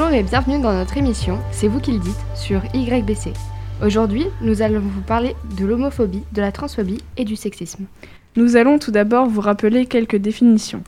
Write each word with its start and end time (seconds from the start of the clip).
Bonjour 0.00 0.16
et 0.16 0.22
bienvenue 0.22 0.62
dans 0.62 0.72
notre 0.72 0.96
émission 0.96 1.38
C'est 1.52 1.68
vous 1.68 1.78
qui 1.78 1.92
le 1.92 1.98
dites 1.98 2.24
sur 2.34 2.62
YBC. 2.72 3.34
Aujourd'hui, 3.84 4.24
nous 4.40 4.62
allons 4.62 4.80
vous 4.80 5.02
parler 5.02 5.36
de 5.58 5.66
l'homophobie, 5.66 6.22
de 6.32 6.40
la 6.40 6.52
transphobie 6.52 7.02
et 7.18 7.26
du 7.26 7.36
sexisme. 7.36 7.84
Nous 8.34 8.56
allons 8.56 8.78
tout 8.78 8.92
d'abord 8.92 9.26
vous 9.26 9.42
rappeler 9.42 9.84
quelques 9.84 10.16
définitions. 10.16 10.82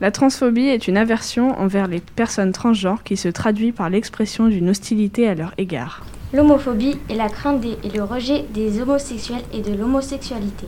La 0.00 0.10
transphobie 0.10 0.66
est 0.66 0.88
une 0.88 0.96
aversion 0.96 1.56
envers 1.60 1.86
les 1.86 2.00
personnes 2.00 2.50
transgenres 2.50 3.04
qui 3.04 3.16
se 3.16 3.28
traduit 3.28 3.70
par 3.70 3.88
l'expression 3.88 4.48
d'une 4.48 4.70
hostilité 4.70 5.28
à 5.28 5.36
leur 5.36 5.54
égard. 5.58 6.04
L'homophobie 6.32 6.98
est 7.08 7.14
la 7.14 7.28
crainte 7.28 7.64
et 7.64 7.88
le 7.88 8.02
rejet 8.02 8.46
des 8.52 8.80
homosexuels 8.80 9.44
et 9.52 9.60
de 9.60 9.76
l'homosexualité. 9.76 10.66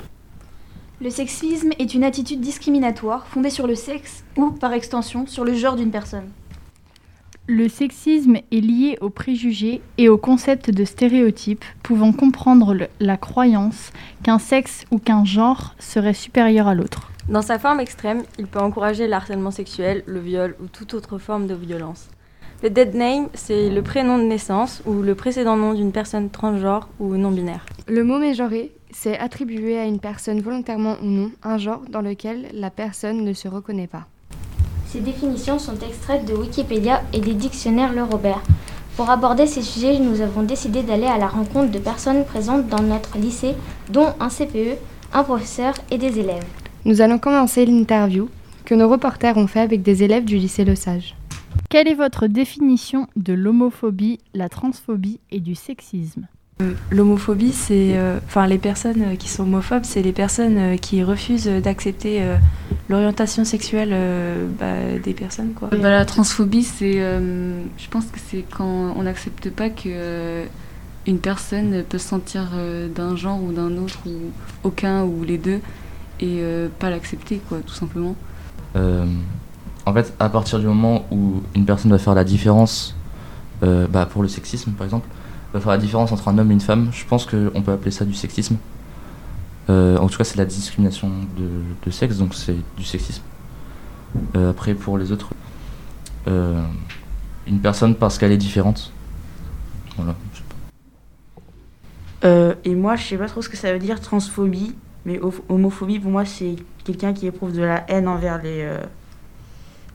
Le 1.01 1.11
sexisme 1.11 1.71
est 1.81 1.95
une 1.95 2.05
attitude 2.05 2.41
discriminatoire 2.41 3.27
fondée 3.27 3.51
sur 3.51 3.67
le 3.67 3.75
sexe 3.75 4.23
ou, 4.37 4.53
par 4.53 4.73
extension, 4.73 5.27
sur 5.27 5.45
le 5.45 5.55
genre 5.55 5.75
d'une 5.75 5.91
personne. 5.91 6.31
Le 7.51 7.67
sexisme 7.71 8.37
est 8.53 8.61
lié 8.61 8.99
aux 9.01 9.09
préjugés 9.09 9.81
et 9.97 10.11
au 10.11 10.19
concept 10.19 10.71
de 10.71 10.85
stéréotypes 10.85 11.65
pouvant 11.83 12.13
comprendre 12.13 12.77
la 13.01 13.17
croyance 13.17 13.91
qu'un 14.23 14.39
sexe 14.39 14.85
ou 14.91 14.99
qu'un 14.99 15.25
genre 15.25 15.75
serait 15.79 16.13
supérieur 16.13 16.69
à 16.69 16.75
l'autre. 16.75 17.11
Dans 17.27 17.41
sa 17.41 17.59
forme 17.59 17.81
extrême, 17.81 18.23
il 18.39 18.49
peut 18.49 18.59
encourager 18.59 19.07
le 19.07 19.15
harcèlement 19.15 19.51
sexuel, 19.51 20.03
le 20.05 20.21
viol 20.21 20.57
ou 20.63 20.67
toute 20.67 20.93
autre 20.93 21.17
forme 21.17 21.47
de 21.47 21.55
violence. 21.55 22.11
Le 22.63 22.69
dead 22.69 22.95
name, 22.95 23.29
c'est 23.33 23.71
le 23.71 23.81
prénom 23.81 24.19
de 24.19 24.25
naissance 24.25 24.83
ou 24.85 25.01
le 25.01 25.15
précédent 25.15 25.57
nom 25.57 25.73
d'une 25.73 25.93
personne 25.93 26.29
transgenre 26.29 26.91
ou 27.01 27.17
non 27.17 27.31
binaire. 27.31 27.65
Le 27.87 28.05
mot 28.05 28.19
mégenré, 28.19 28.73
c'est 28.91 29.19
attribuer 29.19 29.79
à 29.79 29.87
une 29.87 30.01
personne 30.01 30.43
volontairement 30.43 30.97
ou 31.03 31.07
non 31.07 31.31
un 31.43 31.57
genre 31.57 31.81
dans 31.89 32.03
lequel 32.03 32.49
la 32.53 32.69
personne 32.69 33.25
ne 33.25 33.33
se 33.33 33.49
reconnaît 33.49 33.87
pas. 33.87 34.07
Ces 34.89 35.01
définitions 35.01 35.59
sont 35.59 35.77
extraites 35.87 36.25
de 36.25 36.33
Wikipédia 36.33 37.03
et 37.13 37.21
des 37.21 37.35
dictionnaires 37.35 37.93
Le 37.93 38.05
Robert. 38.05 38.43
Pour 38.97 39.11
aborder 39.11 39.47
ces 39.47 39.61
sujets, 39.61 39.99
nous 39.99 40.23
avons 40.23 40.43
décidé 40.43 40.83
d'aller 40.83 41.07
à 41.07 41.19
la 41.19 41.29
rencontre 41.29 41.71
de 41.71 41.79
personnes 41.79 42.25
présentes 42.25 42.69
dans 42.69 42.83
notre 42.83 43.19
lycée, 43.19 43.55
dont 43.91 44.15
un 44.19 44.31
CPE, 44.31 44.79
un 45.13 45.25
professeur 45.25 45.75
et 45.91 45.99
des 45.99 46.19
élèves. 46.19 46.47
Nous 46.87 47.03
allons 47.03 47.19
commencer 47.19 47.67
l'interview 47.67 48.31
que 48.65 48.75
nos 48.75 48.89
reporters 48.89 49.37
ont 49.37 49.47
fait 49.47 49.61
avec 49.61 49.83
des 49.83 50.05
élèves 50.05 50.25
du 50.25 50.39
lycée 50.39 50.65
Le 50.65 50.75
Sage. 50.75 51.15
Quelle 51.69 51.87
est 51.87 51.95
votre 51.95 52.27
définition 52.27 53.09
de 53.15 53.35
l'homophobie, 53.35 54.21
la 54.33 54.49
transphobie 54.49 55.21
et 55.31 55.41
du 55.41 55.55
sexisme? 55.55 56.27
L'homophobie, 56.91 57.53
c'est, 57.53 57.97
euh, 57.97 58.19
enfin, 58.27 58.47
les 58.47 58.59
personnes 58.59 59.03
euh, 59.03 59.15
qui 59.15 59.29
sont 59.29 59.45
homophobes, 59.45 59.85
c'est 59.85 60.03
les 60.03 60.13
personnes 60.13 60.79
qui 60.79 61.05
refusent 61.05 61.47
d'accepter 61.47 62.23
l'orientation 62.89 63.45
sexuelle 63.45 63.95
bah, 64.59 64.99
des 65.03 65.15
personnes, 65.15 65.53
quoi. 65.55 65.69
Bah, 65.71 65.91
la 65.91 66.05
transphobie, 66.05 66.65
c'est, 66.65 66.99
je 66.99 67.89
pense 67.91 68.07
que 68.07 68.19
c'est 68.19 68.45
quand 68.51 68.95
on 68.97 69.03
n'accepte 69.03 69.51
pas 69.51 69.71
que 69.71 70.45
une 71.07 71.19
personne 71.21 71.85
peut 71.89 71.97
se 71.97 72.09
sentir 72.09 72.51
d'un 72.95 73.17
genre 73.17 73.43
ou 73.43 73.53
d'un 73.53 73.77
autre 73.79 73.99
ou 74.07 74.31
aucun 74.63 75.05
ou 75.05 75.25
les 75.25 75.39
deux 75.39 75.61
et 76.21 76.39
euh, 76.41 76.69
pas 76.79 76.91
l'accepter, 76.91 77.41
quoi, 77.49 77.59
tout 77.65 77.75
simplement. 77.75 78.17
Euh, 78.77 79.07
en 79.87 79.93
fait, 79.93 80.13
à 80.19 80.29
partir 80.29 80.59
du 80.59 80.67
moment 80.67 81.07
où 81.11 81.43
une 81.55 81.65
personne 81.65 81.91
va 81.91 81.99
faire 81.99 82.15
la 82.15 82.25
différence, 82.25 82.97
euh, 83.63 83.87
bah, 83.87 84.07
pour 84.07 84.23
le 84.23 84.29
sexisme 84.29 84.73
par 84.73 84.85
exemple, 84.85 85.09
va 85.53 85.61
faire 85.61 85.73
la 85.73 85.79
différence 85.79 86.13
entre 86.13 86.29
un 86.29 86.39
homme 86.39 86.51
et 86.51 86.55
une 86.55 86.61
femme, 86.61 86.91
je 86.93 87.05
pense 87.05 87.27
qu'on 87.27 87.63
peut 87.63 87.73
appeler 87.73 87.91
ça 87.91 88.05
du 88.05 88.15
sexisme. 88.15 88.57
en 89.69 90.07
tout 90.09 90.19
cas, 90.19 90.25
c'est 90.25 90.37
la 90.37 90.45
discrimination 90.45 91.11
de, 91.37 91.91
sexe, 91.91 92.19
donc 92.19 92.35
c'est 92.35 92.57
du 92.77 92.85
sexisme. 92.85 93.23
après, 94.35 94.75
pour 94.75 94.99
les 94.99 95.13
autres, 95.13 95.31
une 96.27 97.61
personne 97.63 97.95
parce 97.95 98.19
qu'elle 98.19 98.33
est 98.33 98.37
différente. 98.37 98.93
Voilà. 99.97 100.15
et 102.65 102.75
moi, 102.75 102.97
je 102.97 103.05
sais 103.05 103.17
pas 103.17 103.29
trop 103.29 103.43
ce 103.43 103.49
que 103.49 103.57
ça 103.57 103.73
veut 103.73 103.79
dire 103.79 104.01
transphobie. 104.01 104.75
Mais 105.09 105.21
homophobie, 105.49 106.01
pour 106.01 106.11
moi, 106.11 106.27
c'est 106.27 106.57
quelqu'un 106.85 107.15
qui 107.15 107.27
éprouve 107.27 107.53
de 107.53 107.63
la 107.63 107.91
haine 107.91 108.09
envers 108.09 108.43
les, 108.43 108.61
euh, 108.63 108.79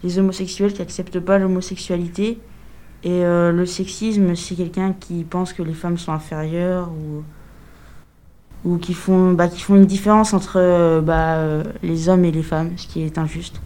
les 0.03 0.17
homosexuels, 0.17 0.73
qui 0.73 0.79
n'accepte 0.79 1.19
pas 1.19 1.37
l'homosexualité. 1.37 2.39
Et 3.03 3.23
euh, 3.23 3.51
le 3.51 3.65
sexisme, 3.65 4.35
c'est 4.35 4.55
quelqu'un 4.55 4.93
qui 4.97 5.23
pense 5.23 5.53
que 5.53 5.61
les 5.61 5.73
femmes 5.73 5.97
sont 5.97 6.13
inférieures 6.13 6.89
ou, 6.89 8.69
ou 8.69 8.77
qui, 8.77 8.93
font, 8.93 9.33
bah, 9.33 9.47
qui 9.47 9.61
font 9.61 9.75
une 9.75 9.85
différence 9.85 10.33
entre 10.33 10.53
euh, 10.57 11.01
bah, 11.01 11.63
les 11.81 12.07
hommes 12.07 12.23
et 12.25 12.31
les 12.31 12.43
femmes, 12.43 12.71
ce 12.77 12.87
qui 12.87 13.01
est 13.01 13.17
injuste. 13.17 13.61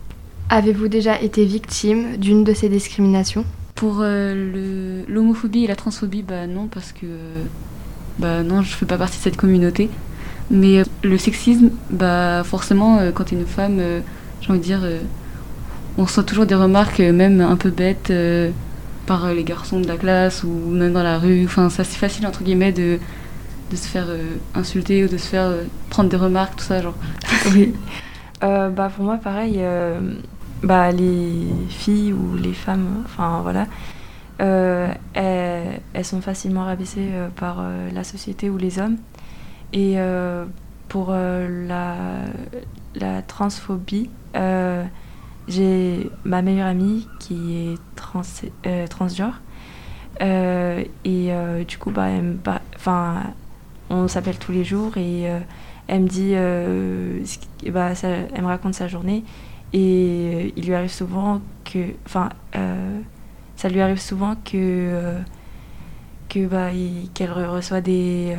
Avez-vous 0.49 0.87
déjà 0.87 1.21
été 1.21 1.45
victime 1.45 2.17
d'une 2.17 2.43
de 2.43 2.53
ces 2.53 2.69
discriminations? 2.69 3.45
Pour 3.75 3.97
l'homophobie 4.01 5.65
et 5.65 5.67
la 5.67 5.75
transphobie, 5.75 6.23
bah 6.23 6.47
non, 6.47 6.65
parce 6.65 6.93
que 6.93 7.05
bah 8.17 8.41
non, 8.41 8.63
je 8.63 8.71
ne 8.71 8.75
fais 8.75 8.85
pas 8.85 8.97
partie 8.97 9.17
de 9.17 9.23
cette 9.23 9.37
communauté. 9.37 9.89
Mais 10.49 10.79
euh, 10.79 10.83
le 11.03 11.17
sexisme, 11.17 11.69
bah 11.89 12.43
forcément, 12.43 12.99
euh, 12.99 13.11
quand 13.11 13.25
tu 13.25 13.35
es 13.35 13.37
une 13.37 13.45
femme, 13.45 13.77
euh, 13.79 13.99
j'ai 14.41 14.49
envie 14.49 14.59
de 14.59 14.63
dire, 14.63 14.81
on 15.97 16.03
reçoit 16.03 16.23
toujours 16.23 16.45
des 16.45 16.55
remarques, 16.55 16.99
même 16.99 17.41
un 17.41 17.55
peu 17.55 17.69
bêtes, 17.69 18.11
par 19.07 19.34
les 19.34 19.44
garçons 19.44 19.79
de 19.79 19.88
la 19.88 19.97
classe 19.97 20.44
ou 20.44 20.50
même 20.50 20.94
dans 20.94 21.03
la 21.03 21.18
rue. 21.18 21.45
Enfin, 21.45 21.69
c'est 21.69 21.85
facile, 21.85 22.28
entre 22.28 22.44
guillemets, 22.44 22.72
de, 22.72 23.00
de 23.72 23.75
se 23.75 23.88
faire 23.88 24.07
insulter 24.53 25.06
ou 25.06 25.07
de 25.07 25.18
se 25.18 25.28
faire 25.28 25.51
prendre 25.90 26.09
des 26.09 26.18
remarques, 26.18 26.57
tout 26.57 26.66
ça, 26.66 26.81
genre. 26.81 26.95
Oui. 27.53 27.73
bah, 28.41 28.91
pour 28.96 29.06
moi, 29.06 29.17
pareil, 29.17 29.59
bah, 30.62 30.91
les 30.91 31.47
filles 31.69 32.13
ou 32.13 32.35
les 32.35 32.53
femmes, 32.53 33.03
enfin 33.06 33.40
voilà, 33.41 33.66
elles, 34.38 35.81
elles, 35.94 36.06
sont 36.06 36.22
facilement 36.22 36.66
rabaissées 36.66 37.09
par 37.35 37.63
la 37.94 38.03
société 38.03 38.50
ou 38.50 38.57
les 38.57 38.78
hommes. 38.78 38.97
Et 39.73 39.94
euh, 39.97 40.46
pour 40.88 41.07
euh, 41.12 41.67
la, 42.96 43.22
transphobie, 43.23 44.09
euh, 44.35 44.84
j'ai 45.47 46.09
ma 46.24 46.41
meilleure 46.41 46.68
amie 46.68 47.08
qui 47.19 47.56
est 47.56 47.78
trans, 47.96 48.22
transgenre. 48.90 49.41
et 50.22 51.31
du 51.68 51.78
coup, 51.78 51.91
bah, 51.91 52.09
enfin, 52.75 53.24
on 53.90 54.08
s'appelle 54.08 54.38
tous 54.38 54.52
les 54.52 54.63
jours 54.63 54.97
et 54.97 55.25
elle 55.88 56.02
me 56.02 56.08
dit, 56.08 56.34
bah, 57.72 57.94
elle 58.03 58.41
me 58.41 58.47
raconte 58.47 58.74
sa 58.74 58.88
journée 58.88 59.24
et 59.74 60.53
il 60.56 60.66
lui 60.66 60.74
arrive 60.74 60.91
souvent 60.91 61.41
que, 61.64 61.94
enfin, 62.06 62.29
ça 63.56 63.69
lui 63.69 63.81
arrive 63.81 64.00
souvent 64.00 64.35
que, 64.44 65.19
que 66.29 66.46
bah, 66.47 66.69
qu'elle 67.14 67.31
reçoit 67.31 67.81
des 67.81 68.35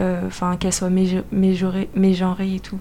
euh, 0.00 0.26
enfin 0.26 0.56
qu'elle 0.56 0.72
soit 0.72 0.90
mégenrée 0.90 2.54
et 2.54 2.60
tout. 2.60 2.80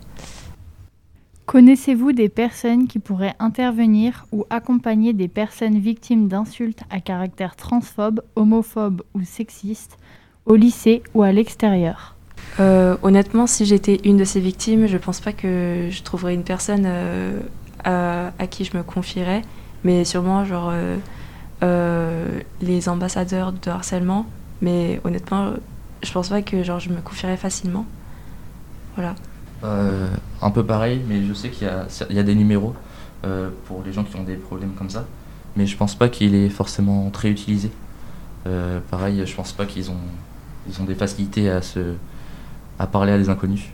Connaissez-vous 1.46 2.14
des 2.14 2.30
personnes 2.30 2.88
qui 2.88 3.00
pourraient 3.00 3.36
intervenir 3.40 4.26
ou 4.32 4.46
accompagner 4.50 5.14
des 5.14 5.28
personnes 5.28 5.78
victimes 5.78 6.28
d'insultes 6.28 6.84
à 6.90 7.02
caractère 7.02 7.56
transphobe, 7.56 8.22
homophobe 8.36 9.02
ou 9.14 9.24
sexiste 9.24 9.98
au 10.46 10.56
lycée 10.56 11.04
ou 11.14 11.22
à 11.22 11.32
l'extérieur? 11.32 12.16
Euh, 12.60 12.96
Honnêtement, 13.04 13.46
si 13.46 13.66
j'étais 13.66 14.00
une 14.06 14.18
de 14.18 14.24
ces 14.24 14.40
victimes, 14.40 14.88
je 14.88 14.98
pense 14.98 15.20
pas 15.20 15.34
que 15.34 15.88
je 15.90 16.04
trouverais 16.04 16.34
une 16.34 16.44
personne 16.44 16.84
euh, 16.86 17.40
à, 17.84 18.48
qui 18.48 18.64
je 18.64 18.78
me 18.78 18.84
confierais, 18.84 19.42
mais 19.84 20.06
sûrement 20.06 20.46
genre 20.46 20.74
les 22.62 22.90
ambassadeurs 22.90 23.52
de 23.52 23.70
harcèlement. 23.70 24.26
Mais 24.62 25.02
honnêtement, 25.04 25.54
je 26.04 26.12
pense 26.12 26.30
pas 26.30 26.42
que 26.42 26.64
genre, 26.64 26.80
je 26.80 26.90
me 26.90 27.02
confierais 27.02 27.38
facilement. 27.38 27.86
Voilà. 28.96 29.16
Euh, 29.64 30.08
un 30.42 30.52
peu 30.52 30.66
pareil, 30.66 31.02
mais 31.08 31.24
je 31.24 31.34
sais 31.34 31.50
qu'il 31.50 31.68
y, 32.10 32.20
a 32.20 32.24
des 32.24 32.36
numéros 32.36 32.74
euh, 33.26 33.50
pour 33.66 33.82
les 33.86 33.94
gens 33.94 34.04
qui 34.04 34.16
ont 34.18 34.24
des 34.24 34.36
problèmes 34.36 34.74
comme 34.74 34.90
ça, 34.90 35.06
mais 35.56 35.66
je 35.66 35.78
pense 35.78 35.96
pas 35.96 36.10
qu'il 36.10 36.36
est 36.36 36.50
forcément 36.50 37.10
très 37.12 37.30
utilisé. 37.30 37.72
Euh, 38.46 38.80
pareil, 38.92 39.24
je 39.26 39.36
pense 39.36 39.54
pas 39.54 39.66
qu'ils 39.66 39.90
ont, 39.90 39.98
ils 40.68 40.82
ont 40.82 40.84
des 40.84 40.96
facilités 40.96 41.50
à, 41.50 41.62
se, 41.62 41.94
à 42.78 42.88
parler 42.88 43.14
à 43.14 43.18
des 43.18 43.30
inconnus. 43.30 43.70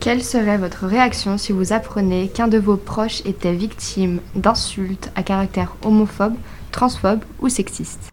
Quelle 0.00 0.22
serait 0.22 0.58
votre 0.58 0.86
réaction 0.86 1.38
si 1.38 1.52
vous 1.52 1.72
apprenez 1.72 2.28
qu'un 2.28 2.48
de 2.48 2.58
vos 2.58 2.76
proches 2.76 3.24
était 3.24 3.54
victime 3.54 4.20
d'insultes 4.34 5.10
à 5.14 5.22
caractère 5.22 5.76
homophobe, 5.82 6.34
transphobe 6.72 7.20
ou 7.40 7.48
sexiste? 7.48 8.11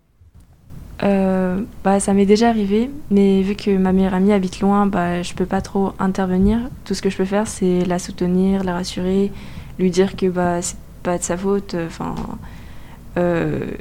Euh, 1.02 1.62
bah, 1.84 2.00
ça 2.00 2.14
m'est 2.14 2.26
déjà 2.26 2.50
arrivé, 2.50 2.90
mais 3.10 3.42
vu 3.42 3.56
que 3.56 3.76
ma 3.78 3.94
meilleure 3.94 4.14
amie 4.14 4.34
habite 4.34 4.60
loin, 4.60 4.86
bah, 4.86 5.22
je 5.22 5.34
peux 5.34 5.46
pas 5.46 5.62
trop 5.62 5.94
intervenir. 6.00 6.60
Tout 6.86 6.94
ce 6.94 7.02
que 7.02 7.10
je 7.10 7.18
peux 7.18 7.26
faire, 7.26 7.48
c'est 7.48 7.86
la 7.86 8.00
soutenir, 8.00 8.64
la 8.64 8.74
rassurer, 8.74 9.32
lui 9.78 9.92
dire 9.92 10.16
que 10.16 10.28
bah, 10.28 10.62
c'est 10.62 10.78
pas 11.04 11.18
de 11.18 11.24
sa 11.24 11.38
faute. 11.38 11.76
Enfin, 11.86 12.16
euh, 13.18 13.72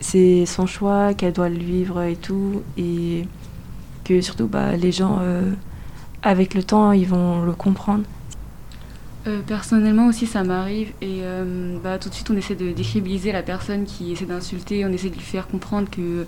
c'est 0.00 0.44
son 0.46 0.66
choix, 0.66 1.14
qu'elle 1.14 1.32
doit 1.32 1.48
le 1.48 1.58
vivre 1.58 2.02
et 2.02 2.16
tout, 2.16 2.62
et 2.76 3.26
que 4.04 4.20
surtout 4.20 4.48
bah, 4.48 4.76
les 4.76 4.90
gens, 4.90 5.18
euh, 5.20 5.52
avec 6.22 6.54
le 6.54 6.64
temps, 6.64 6.90
ils 6.92 7.06
vont 7.06 7.42
le 7.42 7.52
comprendre. 7.52 8.02
Euh, 9.28 9.40
personnellement 9.46 10.08
aussi 10.08 10.26
ça 10.26 10.42
m'arrive 10.42 10.88
et 11.00 11.20
euh, 11.22 11.76
bah, 11.80 11.96
tout 11.98 12.08
de 12.08 12.14
suite 12.14 12.28
on 12.30 12.36
essaie 12.36 12.56
de 12.56 12.72
décrédibiliser 12.72 13.30
la 13.30 13.44
personne 13.44 13.84
qui 13.84 14.10
essaie 14.10 14.24
d'insulter, 14.24 14.84
on 14.84 14.88
essaie 14.88 15.10
de 15.10 15.14
lui 15.14 15.20
faire 15.20 15.46
comprendre 15.46 15.88
que 15.88 16.26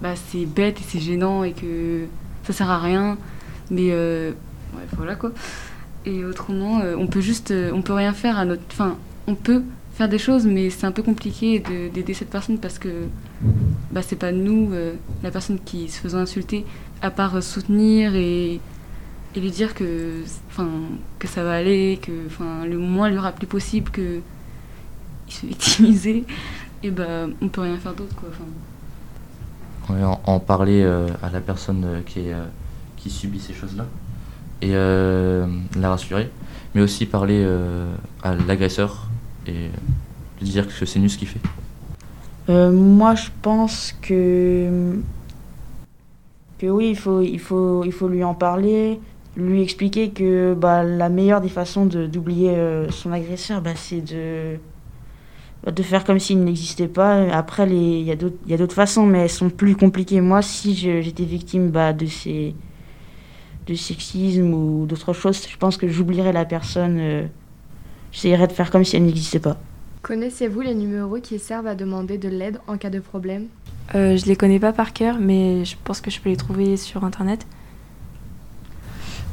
bah, 0.00 0.14
c'est 0.16 0.46
bête 0.46 0.80
et 0.80 0.84
c'est 0.88 1.00
gênant 1.00 1.44
et 1.44 1.52
que 1.52 2.06
ça 2.44 2.54
sert 2.54 2.70
à 2.70 2.78
rien. 2.78 3.18
Mais 3.70 3.88
euh, 3.90 4.32
voilà 4.96 5.16
quoi. 5.16 5.32
Et 6.06 6.24
autrement, 6.24 6.80
on 6.98 7.06
peut 7.06 7.20
juste, 7.20 7.52
on 7.72 7.82
peut 7.82 7.92
rien 7.94 8.12
faire 8.14 8.38
à 8.38 8.44
notre, 8.46 8.62
enfin, 8.70 8.96
on 9.26 9.34
peut 9.34 9.62
faire 9.94 10.08
des 10.08 10.18
choses, 10.18 10.46
mais 10.46 10.68
c'est 10.70 10.86
un 10.86 10.92
peu 10.92 11.02
compliqué 11.02 11.60
de- 11.60 11.88
d'aider 11.88 12.12
cette 12.14 12.28
personne 12.30 12.58
parce 12.58 12.78
que 12.78 12.88
bah, 13.90 14.00
c'est 14.02 14.16
pas 14.18 14.32
nous, 14.32 14.70
la 15.22 15.30
personne 15.30 15.58
qui 15.64 15.88
se 15.88 15.98
faisant 16.00 16.18
insulter, 16.18 16.64
à 17.00 17.10
part 17.10 17.42
soutenir 17.42 18.14
et, 18.16 18.60
et 19.34 19.40
lui 19.40 19.50
dire 19.50 19.74
que, 19.74 20.22
enfin, 20.48 20.68
que 21.18 21.26
ça 21.28 21.42
va 21.44 21.54
aller, 21.54 21.98
que, 22.02 22.26
enfin, 22.26 22.64
le 22.66 22.78
moins 22.78 23.08
lui 23.10 23.18
rappeler 23.18 23.46
possible 23.46 23.90
que 23.90 24.20
il 25.28 25.32
se 25.32 25.40
fait 25.40 25.46
victimiser, 25.48 26.24
et 26.82 26.90
bah, 26.90 27.26
on 27.40 27.48
peut 27.48 27.62
rien 27.62 27.78
faire 27.78 27.94
d'autre 27.94 28.14
quoi. 28.16 28.28
Enfin, 28.30 28.44
Ouais, 29.90 30.02
en, 30.02 30.20
en 30.24 30.40
parler 30.40 30.82
euh, 30.82 31.08
à 31.22 31.30
la 31.30 31.40
personne 31.40 31.84
euh, 31.84 32.00
qui, 32.02 32.20
est, 32.20 32.32
euh, 32.32 32.46
qui 32.96 33.10
subit 33.10 33.40
ces 33.40 33.52
choses-là 33.52 33.86
et 34.62 34.70
euh, 34.74 35.46
la 35.76 35.90
rassurer, 35.90 36.30
mais 36.74 36.80
aussi 36.80 37.04
parler 37.06 37.42
euh, 37.44 37.94
à 38.22 38.34
l'agresseur 38.34 39.08
et 39.46 39.70
lui 40.40 40.48
dire 40.48 40.66
que 40.66 40.86
c'est 40.86 40.98
nul 40.98 41.10
ce 41.10 41.18
qu'il 41.18 41.28
fait. 41.28 41.40
Euh, 42.48 42.72
moi, 42.72 43.14
je 43.14 43.28
pense 43.42 43.92
que 44.02 44.96
que 46.58 46.66
oui, 46.66 46.90
il 46.90 46.96
faut, 46.96 47.20
il 47.20 47.38
faut, 47.40 47.84
il 47.84 47.92
faut 47.92 48.08
lui 48.08 48.22
en 48.24 48.34
parler, 48.34 49.00
lui 49.36 49.62
expliquer 49.62 50.10
que 50.10 50.54
bah, 50.54 50.82
la 50.84 51.08
meilleure 51.08 51.40
des 51.40 51.48
façons 51.48 51.86
de- 51.86 52.06
d'oublier 52.06 52.50
euh, 52.50 52.88
son 52.90 53.12
agresseur, 53.12 53.60
bah, 53.62 53.72
c'est 53.76 54.00
de 54.00 54.56
de 55.70 55.82
faire 55.82 56.04
comme 56.04 56.18
s'il 56.18 56.44
n'existait 56.44 56.88
pas. 56.88 57.22
Après, 57.34 57.64
les- 57.64 57.98
il 58.00 58.04
y 58.04 58.10
a 58.10 58.16
d'autres 58.16 58.36
il 58.44 58.50
y 58.50 58.54
a 58.54 58.58
d'autres 58.58 58.74
façons, 58.74 59.06
mais 59.06 59.20
elles 59.20 59.30
sont 59.30 59.48
plus 59.48 59.74
compliquées. 59.76 60.20
Moi, 60.20 60.42
si 60.42 60.74
j'étais 60.74 61.24
victime 61.24 61.70
bah, 61.70 61.92
de 61.94 62.04
ces 62.06 62.54
de 63.66 63.74
sexisme 63.74 64.52
ou 64.52 64.84
d'autres 64.86 65.14
choses, 65.14 65.46
je 65.48 65.56
pense 65.56 65.76
que 65.78 65.88
j'oublierais 65.88 66.32
la 66.32 66.44
personne. 66.44 66.98
euh, 66.98 67.26
J'essayerais 68.12 68.46
de 68.46 68.52
faire 68.52 68.70
comme 68.70 68.84
si 68.84 68.94
elle 68.96 69.04
n'existait 69.06 69.40
pas. 69.40 69.56
Connaissez-vous 70.02 70.60
les 70.60 70.74
numéros 70.74 71.18
qui 71.20 71.38
servent 71.38 71.66
à 71.66 71.74
demander 71.74 72.18
de 72.18 72.28
l'aide 72.28 72.60
en 72.68 72.76
cas 72.76 72.90
de 72.90 73.00
problème? 73.00 73.46
Euh, 73.94 74.16
je 74.16 74.26
les 74.26 74.36
connais 74.36 74.60
pas 74.60 74.72
par 74.72 74.92
cœur, 74.92 75.16
mais 75.18 75.64
je 75.64 75.76
pense 75.82 76.00
que 76.00 76.10
je 76.10 76.20
peux 76.20 76.28
les 76.28 76.36
trouver 76.36 76.76
sur 76.76 77.04
internet. 77.04 77.46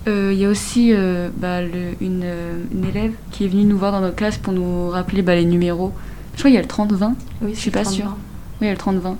Euh, 0.07 0.31
Il 0.33 0.39
y 0.39 0.45
a 0.45 0.49
aussi 0.49 0.93
euh, 0.93 1.29
bah, 1.37 1.61
le- 1.61 1.95
une, 2.01 2.21
euh, 2.23 2.63
une 2.73 2.85
élève 2.85 3.13
qui 3.31 3.45
est 3.45 3.47
venue 3.47 3.65
nous 3.65 3.77
voir 3.77 3.91
dans 3.91 4.01
notre 4.01 4.15
classe 4.15 4.37
pour 4.37 4.51
nous 4.53 4.89
rappeler 4.89 5.21
bah, 5.21 5.35
les 5.35 5.45
numéros. 5.45 5.91
Je 6.33 6.39
crois 6.39 6.49
qu'il 6.49 6.55
y 6.55 6.57
a 6.57 6.61
le 6.61 6.67
30-20. 6.67 7.13
Oui, 7.43 7.51
je 7.53 7.59
suis 7.59 7.71
pas 7.71 7.85
sûre. 7.85 8.15
Oui, 8.59 8.61
il 8.61 8.67
y 8.67 8.69
a 8.69 8.73
le 8.73 8.77
30-20. 8.79 9.15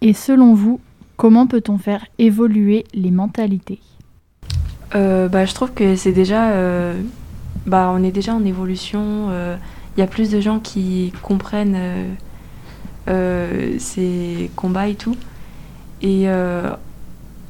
Et 0.00 0.12
selon 0.12 0.54
vous, 0.54 0.80
comment 1.16 1.46
peut-on 1.46 1.78
faire 1.78 2.04
évoluer 2.18 2.84
les 2.94 3.10
mentalités? 3.10 3.80
Euh, 4.94 5.28
bah, 5.28 5.44
je 5.44 5.52
trouve 5.54 5.72
que 5.72 5.96
c'est 5.96 6.12
déjà, 6.12 6.50
euh, 6.50 6.98
bah, 7.66 7.92
on 7.94 8.02
est 8.04 8.12
déjà 8.12 8.34
en 8.34 8.44
évolution. 8.44 9.28
euh, 9.30 9.56
Il 9.96 10.00
y 10.00 10.02
a 10.02 10.06
plus 10.06 10.30
de 10.30 10.40
gens 10.40 10.60
qui 10.60 11.12
comprennent 11.22 11.74
euh, 11.76 12.12
euh, 13.08 13.74
ces 13.78 14.50
combats 14.56 14.88
et 14.88 14.94
tout. 14.94 15.16
Et 16.02 16.24
euh, 16.28 16.70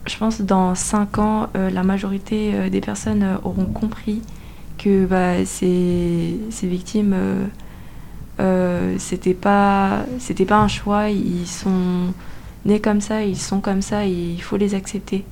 je 0.07 0.17
pense 0.17 0.41
dans 0.41 0.75
5 0.75 1.19
ans, 1.19 1.49
euh, 1.57 1.71
la 1.71 1.83
majorité 1.83 2.53
euh, 2.55 2.71
des 2.71 2.81
personnes 2.81 3.23
euh, 3.23 3.37
auront 3.43 3.67
compris 3.67 4.23
que 4.79 5.05
bah, 5.07 5.45
ces, 5.45 6.39
ces 6.51 6.67
victimes, 6.67 7.15
c'était 8.99 9.35
pas, 9.35 10.05
pas 10.47 10.59
un 10.59 10.69
choix. 10.69 11.09
Ils 11.09 11.47
sont 11.47 12.13
nés 12.67 12.81
comme 12.81 13.01
ça, 13.01 13.23
ils 13.23 13.39
sont 13.39 13.61
comme 13.61 13.83
ça, 13.83 14.05
il 14.05 14.41
faut 14.43 14.57
les 14.57 14.75
accepter. 14.75 15.25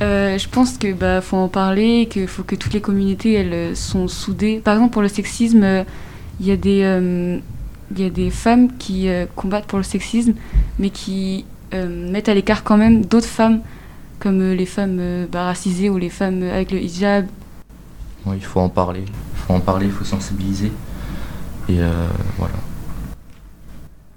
Je 0.00 0.48
pense 0.48 0.78
que 0.78 0.94
bah 0.94 1.20
faut 1.20 1.36
en 1.36 1.48
parler, 1.48 2.08
qu'il 2.10 2.26
faut 2.26 2.42
que 2.42 2.56
toutes 2.56 2.72
les 2.72 2.80
communautés 2.80 3.34
elles 3.34 3.76
sont 3.76 4.08
soudées. 4.08 4.62
Par 4.64 4.74
exemple 4.74 4.94
pour 4.94 5.02
le 5.02 5.08
sexisme, 5.08 5.84
il 6.40 6.46
y 6.46 6.50
a 6.50 6.56
des 6.56 7.40
il 7.90 8.00
y 8.00 8.06
a 8.06 8.10
des 8.10 8.30
femmes 8.30 8.78
qui 8.78 9.10
combattent 9.36 9.66
pour 9.66 9.78
le 9.78 9.84
sexisme, 9.84 10.32
mais 10.78 10.88
qui 10.88 11.44
mettent 11.72 12.28
à 12.28 12.34
l'écart 12.34 12.64
quand 12.64 12.76
même 12.76 13.04
d'autres 13.04 13.26
femmes, 13.26 13.60
comme 14.18 14.40
euh, 14.40 14.54
les 14.54 14.66
femmes 14.66 14.98
euh, 15.00 15.26
bah, 15.30 15.44
racisées 15.44 15.90
ou 15.90 15.98
les 15.98 16.10
femmes 16.10 16.42
euh, 16.42 16.54
avec 16.54 16.70
le 16.70 16.80
hijab. 16.80 17.26
Il 18.26 18.44
faut 18.44 18.60
en 18.60 18.68
parler, 18.68 19.04
il 19.06 19.38
faut 19.38 19.54
en 19.54 19.60
parler, 19.60 19.86
il 19.86 19.92
faut 19.92 20.04
sensibiliser. 20.04 20.70
Et 21.68 21.80
euh, 21.80 22.06
voilà. 22.36 22.54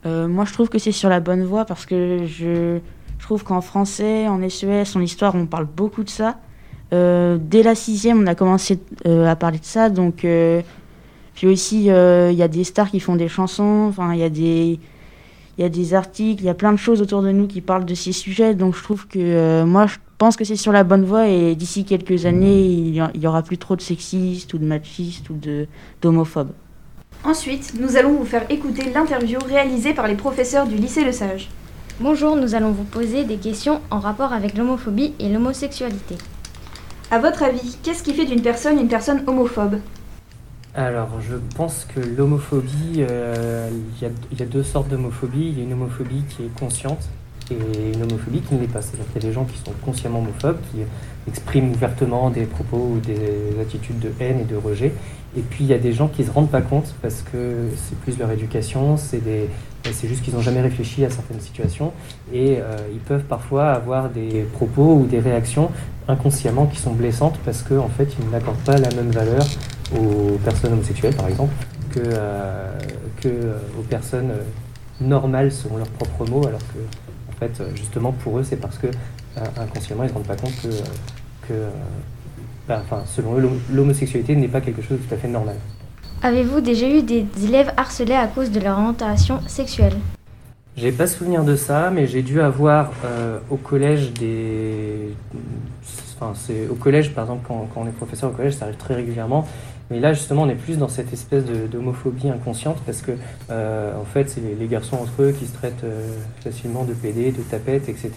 Euh, 0.06 0.28
moi, 0.28 0.46
je 0.46 0.54
trouve 0.54 0.70
que 0.70 0.78
c'est 0.78 0.92
sur 0.92 1.10
la 1.10 1.20
bonne 1.20 1.44
voie 1.44 1.66
parce 1.66 1.86
que 1.86 2.26
je, 2.26 2.80
je 3.18 3.24
trouve 3.24 3.44
qu'en 3.44 3.62
français, 3.62 4.28
en 4.28 4.48
SES, 4.50 4.96
en 4.96 5.02
histoire, 5.02 5.36
on 5.36 5.46
parle 5.46 5.66
beaucoup 5.66 6.04
de 6.04 6.10
ça. 6.10 6.38
Euh, 6.92 7.38
dès 7.40 7.64
la 7.64 7.76
sixième, 7.76 8.22
on 8.22 8.28
a 8.28 8.36
commencé 8.36 8.80
euh, 9.08 9.28
à 9.28 9.36
parler 9.36 9.60
de 9.60 9.66
ça. 9.66 9.90
Donc, 9.90 10.26
euh, 10.26 10.62
puis 11.34 11.48
aussi, 11.48 11.90
euh, 11.90 12.32
il 12.32 12.38
y 12.38 12.44
a 12.44 12.48
des 12.48 12.64
stars 12.64 12.92
qui 12.92 13.00
font 13.00 13.16
des 13.16 13.30
chansons. 13.30 13.88
Enfin, 13.90 14.14
il 14.14 14.20
y 14.20 14.24
a 14.24 14.30
des, 14.30 14.80
il 15.58 15.62
y 15.62 15.66
a 15.66 15.70
des 15.70 15.94
articles, 15.94 16.42
il 16.42 16.46
y 16.46 16.50
a 16.50 16.54
plein 16.54 16.72
de 16.72 16.78
choses 16.78 17.02
autour 17.02 17.22
de 17.22 17.32
nous 17.32 17.48
qui 17.48 17.62
parlent 17.62 17.86
de 17.86 17.96
ces 17.96 18.12
sujets. 18.12 18.56
Donc, 18.56 18.76
je 18.76 18.82
trouve 18.84 19.08
que 19.08 19.20
euh, 19.20 19.66
moi, 19.66 19.86
je 19.88 19.98
pense 20.18 20.36
que 20.36 20.44
c'est 20.46 20.56
sur 20.56 20.72
la 20.72 20.84
bonne 20.84 21.04
voie 21.06 21.28
et 21.28 21.56
d'ici 21.56 21.86
quelques 21.86 22.26
années, 22.26 22.66
il 22.66 22.96
y, 22.96 23.00
a- 23.00 23.12
il 23.14 23.22
y 23.22 23.28
aura 23.28 23.44
plus 23.44 23.58
trop 23.58 23.76
de 23.76 23.82
sexistes 23.82 24.54
ou 24.54 24.58
de 24.58 24.66
machistes 24.66 25.30
ou 25.30 25.34
de 25.36 25.68
d'homophobes. 26.02 26.52
Ensuite, 27.24 27.74
nous 27.80 27.96
allons 27.98 28.14
vous 28.14 28.26
faire 28.26 28.46
écouter 28.50 28.92
l'interview 28.94 29.40
réalisée 29.48 29.94
par 29.94 30.08
les 30.08 30.16
professeurs 30.16 30.66
du 30.68 30.76
lycée 30.76 31.04
Le 31.06 31.12
Sage. 31.12 31.50
Bonjour, 32.00 32.36
nous 32.36 32.56
allons 32.56 32.72
vous 32.72 32.84
poser 32.84 33.24
des 33.24 33.38
questions 33.38 33.80
en 33.92 34.00
rapport 34.00 34.34
avec 34.34 34.58
l'homophobie 34.58 35.14
et 35.20 35.30
l'homosexualité. 35.30 36.16
À 37.12 37.20
votre 37.20 37.44
avis, 37.44 37.78
qu'est-ce 37.84 38.02
qui 38.04 38.14
fait 38.14 38.26
d'une 38.26 38.42
personne 38.42 38.80
une 38.80 38.88
personne 38.88 39.24
homophobe? 39.28 39.76
Alors, 40.76 41.10
je 41.22 41.36
pense 41.56 41.86
que 41.94 42.00
l'homophobie, 42.00 43.06
euh, 43.08 43.70
il 44.02 44.08
y, 44.40 44.42
a- 44.42 44.46
deux 44.46 44.64
sortes 44.64 44.90
d'homophobie. 44.90 45.50
Il 45.50 45.60
y 45.60 45.62
a 45.62 45.66
une 45.66 45.74
homophobie 45.74 46.24
qui 46.30 46.44
est 46.44 46.60
consciente 46.60 47.10
et 47.52 47.92
une 47.94 48.02
homophobie 48.02 48.40
qui 48.42 48.56
ne 48.56 48.62
l'est 48.62 48.68
pas. 48.68 48.82
C'est-à-dire 48.82 49.06
qu'il 49.14 49.22
y 49.22 49.26
a 49.26 49.28
des 49.30 49.34
gens 49.34 49.46
qui 49.46 49.58
sont 49.60 49.74
consciemment 49.86 50.20
homophobes, 50.20 50.58
qui 50.72 50.80
expriment 51.28 51.72
ouvertement 51.72 52.32
des 52.32 52.46
propos 52.46 52.94
ou 52.96 53.00
des 53.00 53.60
attitudes 53.62 54.00
de 54.00 54.12
haine 54.20 54.40
et 54.40 54.46
de 54.46 54.56
rejet. 54.56 54.94
Et 55.38 55.42
puis, 55.42 55.64
il 55.64 55.68
y 55.68 55.74
a 55.74 55.78
des 55.78 55.94
gens 55.94 56.08
qui 56.08 56.24
ne 56.24 56.28
se 56.28 56.32
rendent 56.32 56.50
pas 56.50 56.62
compte 56.62 56.94
parce 57.04 57.22
que 57.22 57.68
c'est 57.76 57.98
plus 58.00 58.18
leur 58.18 58.32
éducation, 58.32 58.98
c'est 58.98 59.22
juste 60.08 60.24
qu'ils 60.24 60.34
n'ont 60.34 60.42
jamais 60.42 60.62
réfléchi 60.62 61.06
à 61.06 61.10
certaines 61.10 61.40
situations 61.42 61.92
et 62.32 62.58
euh, 62.60 62.78
ils 62.92 63.00
peuvent 63.00 63.24
parfois 63.24 63.72
avoir 63.72 64.10
des 64.10 64.46
propos 64.54 64.96
ou 64.96 65.06
des 65.06 65.20
réactions 65.20 65.70
inconsciemment 66.08 66.66
qui 66.68 66.78
sont 66.80 66.94
blessantes 66.94 67.38
parce 67.46 67.64
qu'en 67.64 67.80
en 67.86 67.90
fait, 67.90 68.16
ils 68.20 68.30
n'accordent 68.30 68.64
pas 68.64 68.78
la 68.78 68.90
même 68.96 69.12
valeur 69.12 69.44
aux 69.98 70.38
personnes 70.40 70.74
homosexuelles, 70.74 71.16
par 71.16 71.28
exemple, 71.28 71.54
que, 71.92 72.00
euh, 72.04 72.72
que 73.22 73.28
euh, 73.28 73.58
aux 73.80 73.84
personnes 73.84 74.32
euh, 74.32 74.44
normales 75.02 75.52
selon 75.52 75.78
leurs 75.78 75.88
propres 75.88 76.30
mots, 76.30 76.46
alors 76.48 76.60
que, 76.60 76.80
en 77.30 77.34
fait, 77.40 77.64
justement, 77.76 78.12
pour 78.12 78.40
eux, 78.40 78.44
c'est 78.44 78.56
parce 78.58 78.78
que 78.78 78.88
inconsciemment, 79.60 80.04
ils 80.04 80.08
ne 80.08 80.10
se 80.12 80.14
rendent 80.16 80.28
pas 80.28 80.36
compte 80.36 80.54
que, 80.62 80.70
que 81.48 81.54
bah, 82.68 82.82
enfin, 82.84 83.04
selon 83.08 83.36
eux, 83.36 83.42
l'hom- 83.42 83.60
l'homosexualité 83.72 84.36
n'est 84.36 84.48
pas 84.48 84.62
quelque 84.62 84.82
chose 84.82 85.00
de 85.00 85.04
tout 85.04 85.14
à 85.14 85.18
fait 85.18 85.28
normal. 85.28 85.56
Avez-vous 86.22 86.62
déjà 86.62 86.88
eu 86.88 87.02
des 87.02 87.26
élèves 87.44 87.74
harcelés 87.76 88.14
à 88.14 88.28
cause 88.28 88.52
de 88.52 88.60
leur 88.60 88.78
orientation 88.78 89.40
sexuelle? 89.48 89.96
J'ai 90.78 90.92
pas 90.92 91.06
souvenir 91.08 91.44
de 91.44 91.56
ça, 91.56 91.92
mais 91.92 92.08
j'ai 92.08 92.22
dû 92.22 92.42
avoir 92.42 92.92
euh, 93.06 93.40
au 93.52 93.58
collège 93.58 94.14
des. 94.14 95.14
Enfin, 96.16 96.34
c'est 96.36 96.68
au 96.68 96.76
collège, 96.76 97.12
par 97.14 97.26
exemple, 97.26 97.46
quand, 97.48 97.68
quand 97.74 97.82
on 97.82 97.88
est 97.88 97.92
professeur 97.92 98.30
au 98.30 98.34
collège, 98.34 98.54
ça 98.54 98.66
arrive 98.66 98.78
très 98.78 98.96
régulièrement. 98.96 99.46
Mais 99.92 100.00
là, 100.00 100.14
justement, 100.14 100.44
on 100.44 100.50
est 100.50 100.56
plus 100.56 100.78
dans 100.78 100.88
cette 100.88 101.12
espèce 101.12 101.44
d'homophobie 101.46 102.30
inconsciente 102.30 102.78
parce 102.86 103.02
que, 103.02 103.12
euh, 103.52 104.00
en 104.00 104.06
fait, 104.06 104.30
c'est 104.30 104.42
les, 104.42 104.68
garçons 104.68 104.96
entre 104.96 105.24
eux 105.24 105.32
qui 105.32 105.46
se 105.46 105.54
traitent 105.54 105.84
euh, 105.84 106.10
facilement 106.42 106.84
de 106.84 106.94
PD, 106.94 107.32
de 107.32 107.42
tapettes, 107.42 107.90
etc. 107.90 108.12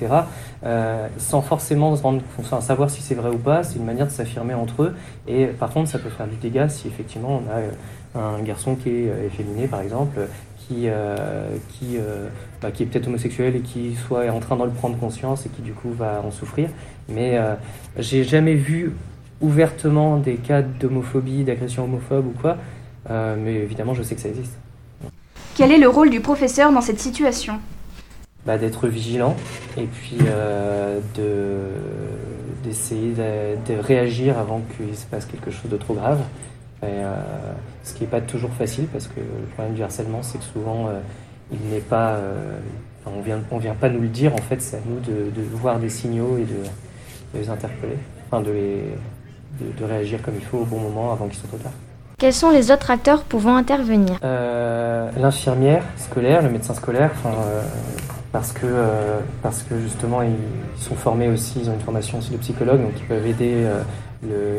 euh, 0.65 1.09
sans 1.19 1.43
forcément 1.43 1.95
se 1.97 2.03
rendre, 2.03 2.23
enfin, 2.39 2.61
savoir 2.61 2.89
si 2.89 3.03
c'est 3.03 3.17
vrai 3.17 3.31
ou 3.31 3.39
pas. 3.39 3.65
C'est 3.65 3.77
une 3.77 3.85
manière 3.85 4.07
de 4.07 4.13
s'affirmer 4.13 4.55
entre 4.55 4.85
eux. 4.85 4.97
Et 5.27 5.47
par 5.47 5.71
contre, 5.71 5.91
ça 5.91 5.99
peut 5.99 6.09
faire 6.09 6.29
du 6.29 6.37
dégât 6.37 6.69
si 6.69 6.87
effectivement 6.87 7.43
on 7.45 8.19
a 8.19 8.23
un 8.23 8.43
garçon 8.43 8.77
qui 8.77 8.89
est 8.89 9.11
efféminé, 9.27 9.67
par 9.67 9.81
exemple, 9.83 10.21
qui, 10.61 10.89
qui, 11.73 11.99
bah, 12.63 12.71
qui 12.71 12.85
est 12.85 12.87
peut-être 12.87 13.09
homosexuel 13.09 13.57
et 13.57 13.61
qui 13.61 13.95
soit 13.95 14.31
en 14.31 14.41
train 14.41 14.57
d'en 14.57 14.71
prendre 14.71 14.97
conscience 14.97 15.45
et 15.45 15.49
qui 15.51 15.63
du 15.63 15.73
coup 15.73 15.93
va 15.93 16.23
en 16.25 16.31
souffrir. 16.31 16.71
Mais 17.09 17.39
j'ai 17.99 18.25
jamais 18.25 18.55
vu 18.55 18.93
ouvertement 19.41 20.17
des 20.17 20.37
cas 20.37 20.63
d'homophobie, 20.63 21.45
d'agression 21.45 21.85
homophobe 21.85 22.27
ou 22.27 22.35
quoi. 22.41 22.57
Euh, 23.11 23.37
mais 23.39 23.55
évidemment, 23.55 23.95
je 23.95 24.03
sais 24.03 24.15
que 24.15 24.21
ça 24.21 24.29
existe. 24.29 24.57
Quel 25.57 25.73
est 25.73 25.79
le 25.79 25.89
rôle 25.89 26.11
du 26.11 26.21
professeur 26.21 26.73
dans 26.73 26.81
cette 26.81 27.01
situation? 27.01 27.61
Bah, 28.45 28.59
d'être 28.59 28.87
vigilant 28.87 29.35
et 29.77 29.87
puis 29.87 30.19
euh, 30.27 31.01
de 31.17 32.63
d'essayer 32.63 33.13
de, 33.13 33.73
de 33.73 33.81
réagir 33.81 34.39
avant 34.39 34.61
qu'il 34.77 34.97
se 34.97 35.05
passe 35.07 35.25
quelque 35.27 35.51
chose 35.51 35.71
de 35.71 35.77
trop 35.77 35.95
grave. 35.95 36.21
Et, 36.83 36.87
euh, 36.87 37.15
ce 37.83 37.95
qui 37.95 38.03
n'est 38.03 38.11
pas 38.11 38.21
toujours 38.21 38.53
facile 38.53 38.87
parce 38.87 39.07
que 39.07 39.19
le 39.19 39.47
problème 39.55 39.75
du 39.75 39.83
harcèlement, 39.83 40.23
c'est 40.23 40.39
que 40.39 40.45
souvent, 40.45 40.89
euh, 40.89 41.01
il 41.53 41.59
n'est 41.71 41.81
pas, 41.81 42.19
on 43.07 43.21
vient, 43.21 43.41
on 43.51 43.59
vient 43.59 43.75
pas 43.75 43.89
nous 43.89 44.01
le 44.01 44.09
dire. 44.09 44.35
En 44.35 44.39
fait, 44.39 44.61
c'est 44.61 44.77
à 44.77 44.81
nous 44.85 45.01
de, 45.01 45.31
de 45.31 45.43
voir 45.43 45.79
des 45.79 45.89
signaux 45.89 46.37
et 46.39 46.45
de, 46.45 46.63
de 47.35 47.39
les 47.41 47.49
interpeller, 47.49 47.97
enfin 48.27 48.43
de, 48.43 48.51
les, 48.51 48.83
de, 49.61 49.79
de 49.81 49.85
réagir 49.85 50.23
comme 50.23 50.35
il 50.37 50.45
faut 50.45 50.59
au 50.59 50.65
bon 50.65 50.79
moment 50.79 51.13
avant 51.13 51.27
qu'il 51.27 51.39
soit 51.39 51.49
trop 51.49 51.59
tard. 51.59 51.73
Quels 52.19 52.33
sont 52.33 52.51
les 52.51 52.71
autres 52.71 52.91
acteurs 52.91 53.23
pouvant 53.25 53.57
intervenir? 53.57 54.17
Euh, 54.25 55.11
L'infirmière 55.19 55.83
scolaire, 55.97 56.43
le 56.43 56.49
médecin 56.49 56.73
scolaire, 56.73 57.11
euh, 57.27 57.63
parce 58.33 58.53
que 58.53 58.65
euh, 58.65 59.19
parce 59.43 59.63
que 59.63 59.79
justement 59.79 60.23
ils, 60.23 60.31
ils 60.79 60.83
sont 60.83 60.95
formés 60.95 61.29
aussi, 61.29 61.61
ils 61.61 61.69
ont 61.69 61.75
une 61.75 61.81
formation 61.81 62.19
aussi 62.19 62.31
de 62.31 62.39
psychologue, 62.39 62.81
donc 62.81 62.93
ils 62.97 63.05
peuvent 63.07 63.27
aider 63.27 63.67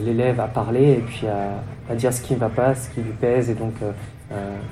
l'élève 0.04 0.39
à 0.39 0.48
parler 0.48 0.92
et 0.92 1.04
puis 1.06 1.25
à, 1.27 1.92
à 1.92 1.96
dire 1.96 2.13
ce 2.13 2.22
qui 2.22 2.34
ne 2.34 2.39
va 2.39 2.50
pas, 2.50 2.75
ce 2.75 2.89
qui 2.89 3.01
lui 3.01 3.13
pèse, 3.20 3.50
et 3.50 3.56
donc 3.56 3.74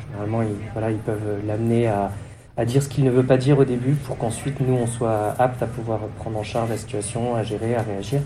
généralement 0.09 0.43
ils, 0.43 0.55
voilà, 0.73 0.91
ils 0.91 0.97
peuvent 0.97 1.39
l'amener 1.47 1.87
à, 1.87 2.11
à 2.57 2.65
dire 2.65 2.81
ce 2.81 2.89
qu'il 2.89 3.03
ne 3.03 3.11
veut 3.11 3.25
pas 3.25 3.37
dire 3.37 3.59
au 3.59 3.65
début 3.65 3.93
pour 3.93 4.17
qu'ensuite 4.17 4.59
nous 4.61 4.75
on 4.75 4.87
soit 4.87 5.35
apte 5.39 5.61
à 5.61 5.67
pouvoir 5.67 5.99
prendre 6.17 6.37
en 6.37 6.43
charge 6.43 6.69
la 6.69 6.77
situation, 6.77 7.35
à 7.35 7.43
gérer, 7.43 7.75
à 7.75 7.81
réagir. 7.81 8.21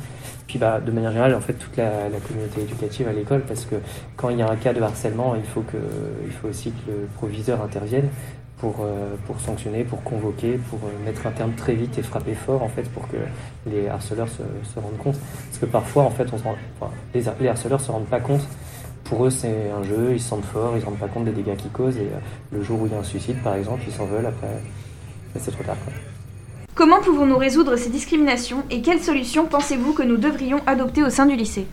Puis 0.48 0.58
bah, 0.58 0.80
de 0.80 0.92
manière 0.92 1.12
générale, 1.12 1.36
en 1.36 1.42
fait, 1.42 1.54
toute 1.54 1.78
la, 1.78 2.10
communauté 2.28 2.62
éducative 2.62 3.08
à 3.08 3.14
l'école, 3.14 3.42
parce 3.42 3.66
que 3.66 3.76
quand 4.16 4.30
il 4.30 4.40
y 4.40 4.42
a 4.42 4.50
un 4.50 4.56
cas 4.56 4.74
de 4.74 4.82
harcèlement, 4.82 5.36
il 5.36 5.44
faut, 5.44 5.62
que, 5.62 5.78
il 6.26 6.32
faut 6.32 6.48
aussi 6.48 6.72
que 6.72 6.92
le 6.92 7.08
proviseur 7.16 7.62
intervienne 7.62 8.10
pour, 8.58 8.78
euh, 8.82 9.16
pour 9.28 9.40
sanctionner, 9.40 9.84
pour 9.84 10.04
convoquer, 10.04 10.60
pour 10.70 10.80
euh, 10.80 11.06
mettre 11.06 11.28
un 11.28 11.32
terme 11.32 11.54
très 11.54 11.76
vite 11.76 12.00
et 12.00 12.02
frapper 12.02 12.34
fort, 12.34 12.64
en 12.64 12.68
fait, 12.68 12.90
pour 12.90 13.08
que 13.08 13.18
les 13.68 13.88
harceleurs 13.88 14.28
se, 14.28 14.80
rendent 14.80 14.98
compte. 14.98 15.18
Parce 15.50 15.60
que 15.60 15.66
parfois, 15.68 16.04
en 16.04 16.10
fait, 16.10 16.28
on 16.34 16.38
se 16.40 16.44
rend, 16.44 16.56
enfin, 16.80 16.92
les, 17.14 17.24
les 17.40 17.48
harceleurs 17.48 17.82
se 17.82 17.92
rendent 17.92 18.08
pas 18.08 18.20
compte. 18.20 18.48
Pour 19.10 19.26
eux, 19.26 19.30
c'est 19.32 19.72
un 19.72 19.84
jeu, 19.84 20.12
ils 20.14 20.22
se 20.22 20.30
sentent 20.30 20.46
forts, 20.46 20.74
ils 20.76 20.82
se 20.82 20.86
rendent 20.86 21.00
pas 21.00 21.08
compte 21.08 21.26
des 21.26 21.32
dégâts 21.32 21.56
qu'ils 21.56 21.72
causent, 21.72 21.98
et 21.98 22.02
euh, 22.02 22.20
le 22.52 22.64
jour 22.64 22.80
où 22.80 22.86
il 22.86 22.92
y 22.92 22.96
a 22.96 23.00
un 23.00 23.04
suicide, 23.04 23.38
par 23.44 23.56
exemple, 23.56 23.82
ils 23.88 23.94
s'en 23.94 24.06
veulent, 24.06 24.28
après, 24.28 24.48
après, 24.48 25.40
c'est 25.40 25.52
trop 25.52 25.64
tard. 25.64 25.78
Quoi. 25.84 25.94
Comment 26.76 27.02
pouvons-nous 27.02 27.38
résoudre 27.38 27.76
ces 27.76 27.90
discriminations 27.90 28.64
et 28.70 28.82
quelles 28.82 29.02
solutions 29.02 29.48
pensez-vous 29.48 29.94
que 29.94 30.04
nous 30.04 30.18
devrions 30.18 30.62
adopter 30.68 31.04
au 31.04 31.10
sein 31.10 31.26
du 31.26 31.36
lycée? 31.36 31.66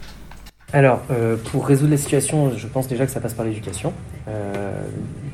Alors, 0.73 1.03
euh, 1.11 1.37
pour 1.53 1.67
résoudre 1.67 1.91
la 1.93 1.97
situation, 1.97 2.53
je 2.57 2.67
pense 2.67 2.89
déjà 2.89 3.07
que 3.07 3.13
ça 3.13 3.21
passe 3.21 3.35
par 3.35 3.45
l'éducation. 3.45 3.93
Euh, 4.29 4.73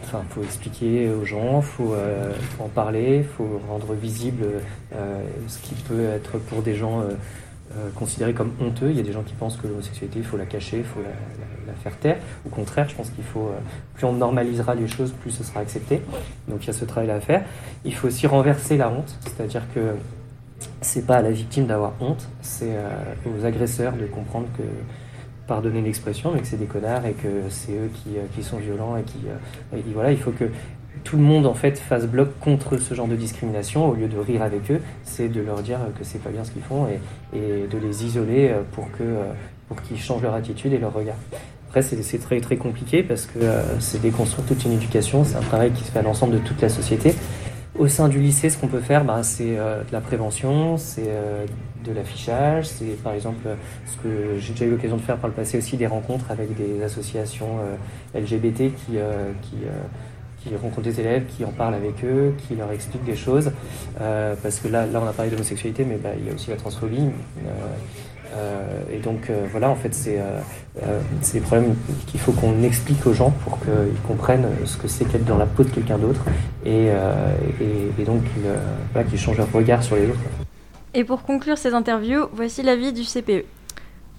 Enfin, 0.05 0.25
faut 0.29 0.43
expliquer 0.43 1.09
aux 1.09 1.25
gens, 1.25 1.63
faut, 1.63 1.95
euh, 1.95 2.33
faut 2.57 2.65
en 2.65 2.69
parler, 2.69 3.25
faut 3.37 3.61
rendre 3.69 3.95
visible 3.95 4.45
euh, 4.95 5.23
ce 5.49 5.59
qui 5.61 5.75
peut 5.75 6.05
être 6.05 6.39
pour 6.39 6.61
des 6.61 6.75
gens 6.75 7.03
euh, 7.77 7.91
considéré 7.95 8.35
comme 8.35 8.53
honteux. 8.61 8.91
Il 8.91 8.97
y 8.97 9.01
a 9.01 9.03
des 9.03 9.13
gens 9.13 9.23
qui 9.23 9.33
pensent 9.35 9.57
que 9.57 9.67
l'homosexualité, 9.67 10.19
il 10.19 10.25
faut 10.25 10.37
la 10.37 10.45
cacher, 10.45 10.79
il 10.79 10.85
faut 10.85 11.01
la, 11.01 11.73
faire 11.83 11.97
taire. 11.97 12.19
Au 12.47 12.51
contraire, 12.51 12.87
je 12.89 12.95
pense 12.95 13.09
qu'il 13.11 13.25
faut, 13.25 13.49
euh, 13.49 13.59
plus 13.95 14.05
on 14.05 14.13
normalisera 14.13 14.75
les 14.75 14.87
choses, 14.87 15.13
plus 15.13 15.31
ce 15.31 15.43
sera 15.43 15.61
accepté. 15.61 16.03
Donc 16.49 16.65
il 16.65 16.67
y 16.67 16.71
a 16.71 16.73
ce 16.75 16.85
travail 16.85 17.11
à 17.11 17.21
faire. 17.21 17.45
Il 17.85 17.95
faut 17.95 18.09
aussi 18.09 18.27
renverser 18.27 18.77
la 18.77 18.91
honte, 18.91 19.17
c'est-à-dire 19.23 19.63
que 19.75 19.95
c'est 20.83 21.07
pas 21.07 21.17
à 21.17 21.23
la 21.23 21.31
victime 21.31 21.67
d'avoir 21.67 21.95
honte, 22.01 22.29
c'est 22.43 22.77
euh, 22.77 22.91
aux 23.27 23.45
agresseurs 23.45 23.95
de 23.95 24.07
comprendre 24.07 24.49
que, 24.57 24.63
pardonnez 25.47 25.81
l'expression, 25.81 26.31
mais 26.33 26.41
que 26.41 26.47
c'est 26.47 26.59
des 26.59 26.67
connards 26.67 27.07
et 27.07 27.15
que 27.15 27.49
c'est 27.49 27.73
eux 27.73 27.91
qui, 28.35 28.43
sont 28.43 28.59
violents 28.59 28.97
et 28.97 29.03
qui, 29.03 29.19
et 29.75 29.83
voilà, 29.93 30.13
il 30.13 30.19
faut 30.19 30.31
que 30.31 30.45
tout 31.05 31.17
le 31.17 31.23
monde 31.23 31.47
en 31.47 31.55
fait 31.55 31.79
fasse 31.79 32.07
bloc 32.07 32.39
contre 32.41 32.79
ce 32.79 32.95
genre 32.95 33.09
de 33.09 33.17
discrimination 33.17 33.89
au 33.89 33.95
lieu 33.95 34.09
de 34.09 34.19
rire 34.19 34.43
avec 34.43 34.71
eux, 34.71 34.81
c'est 35.05 35.29
de 35.29 35.41
leur 35.41 35.63
dire 35.63 35.79
que 35.99 36.05
c'est 36.05 36.23
pas 36.23 36.31
bien 36.31 36.45
ce 36.45 36.51
qu'ils 36.51 36.63
font 36.63 36.87
et, 37.35 37.39
de 37.39 37.79
les 37.79 38.05
isoler 38.05 38.49
euh, 38.49 38.63
pour 38.73 38.91
que 38.93 39.03
euh, 39.03 39.33
pour 39.69 39.81
qu'ils 39.83 39.99
changent 39.99 40.23
leur 40.23 40.35
attitude 40.35 40.73
et 40.73 40.79
leur 40.79 40.93
regard. 40.93 41.17
Après, 41.69 41.81
c'est 41.81 42.19
très 42.19 42.41
très 42.41 42.57
compliqué 42.57 43.03
parce 43.03 43.25
que 43.25 43.39
euh, 43.39 43.81
c'est 43.81 44.03
déconstruire 44.03 44.47
toute 44.47 44.65
une 44.65 44.73
éducation, 44.73 45.25
c'est 45.25 45.37
un 45.37 45.41
travail 45.41 45.73
qui 45.73 45.85
se 45.85 45.91
fait 45.91 46.01
à 46.01 46.03
l'ensemble 46.03 46.35
de 46.35 46.39
toute 46.39 46.61
la 46.61 46.69
société. 46.69 47.15
Au 47.79 47.89
sein 47.89 48.09
du 48.09 48.21
lycée, 48.21 48.51
ce 48.51 48.59
qu'on 48.59 48.69
peut 48.69 48.81
faire, 48.81 49.03
bah, 49.03 49.23
c'est 49.23 49.57
de 49.57 49.93
la 49.93 50.03
prévention, 50.03 50.77
c'est 50.77 51.09
de 51.83 51.93
l'affichage, 51.93 52.67
c'est 52.67 53.03
par 53.03 53.15
exemple 53.15 53.49
ce 53.87 53.97
que 53.97 54.39
j'ai 54.39 54.53
déjà 54.53 54.67
eu 54.67 54.71
l'occasion 54.73 54.99
de 54.99 55.01
faire 55.01 55.17
par 55.17 55.29
le 55.29 55.35
passé 55.35 55.57
aussi, 55.57 55.79
des 55.79 55.87
rencontres 55.87 56.31
avec 56.31 56.55
des 56.55 56.83
associations 56.83 57.61
LGBT 58.15 58.75
qui, 58.75 58.99
qui, 59.41 59.57
qui 60.43 60.57
rencontrent 60.57 60.83
des 60.83 61.01
élèves, 61.01 61.25
qui 61.27 61.45
en 61.45 61.51
parlent 61.51 61.75
avec 61.75 62.05
eux, 62.05 62.35
qui 62.47 62.55
leur 62.55 62.71
expliquent 62.73 63.05
des 63.05 63.17
choses. 63.17 63.53
Euh, 64.01 64.35
parce 64.43 64.59
que 64.61 64.69
là, 64.69 64.87
là, 64.87 65.01
on 65.03 65.07
a 65.07 65.13
parlé 65.13 65.31
d'homosexualité, 65.31 65.85
mais 65.85 65.97
bah, 65.97 66.11
il 66.19 66.27
y 66.27 66.31
a 66.31 66.35
aussi 66.35 66.51
la 66.51 66.57
transphobie. 66.57 66.99
Euh, 66.99 67.51
euh, 68.35 68.81
et 68.91 68.99
donc 68.99 69.31
voilà, 69.51 69.69
en 69.69 69.75
fait, 69.75 69.95
c'est 69.95 70.19
des 71.35 71.41
problèmes 71.41 71.75
qu'il 72.07 72.19
faut 72.19 72.33
qu'on 72.33 72.63
explique 72.63 73.07
aux 73.07 73.13
gens 73.13 73.31
pour 73.45 73.59
qu'ils 73.61 74.01
comprennent 74.07 74.47
ce 74.65 74.79
que 74.79 74.89
c'est 74.89 75.05
qu'être 75.05 75.27
dans 75.27 75.37
la 75.37 75.45
peau 75.45 75.65
de 75.65 75.69
quelqu'un 75.69 75.99
d'autre 75.99 76.25
et, 76.65 76.87
et, 77.61 78.05
donc 78.05 78.23
qu'ils 79.11 79.19
changent 79.19 79.37
leur 79.37 79.53
regard 79.53 79.83
sur 79.83 79.97
les 79.97 80.07
autres. 80.07 80.21
Et 80.95 81.05
pour 81.05 81.25
conclure 81.25 81.59
ces 81.59 81.75
interviews, 81.75 82.27
voici 82.33 82.63
l'avis 82.63 82.95
du. 82.95 83.03
CPE. 83.03 83.45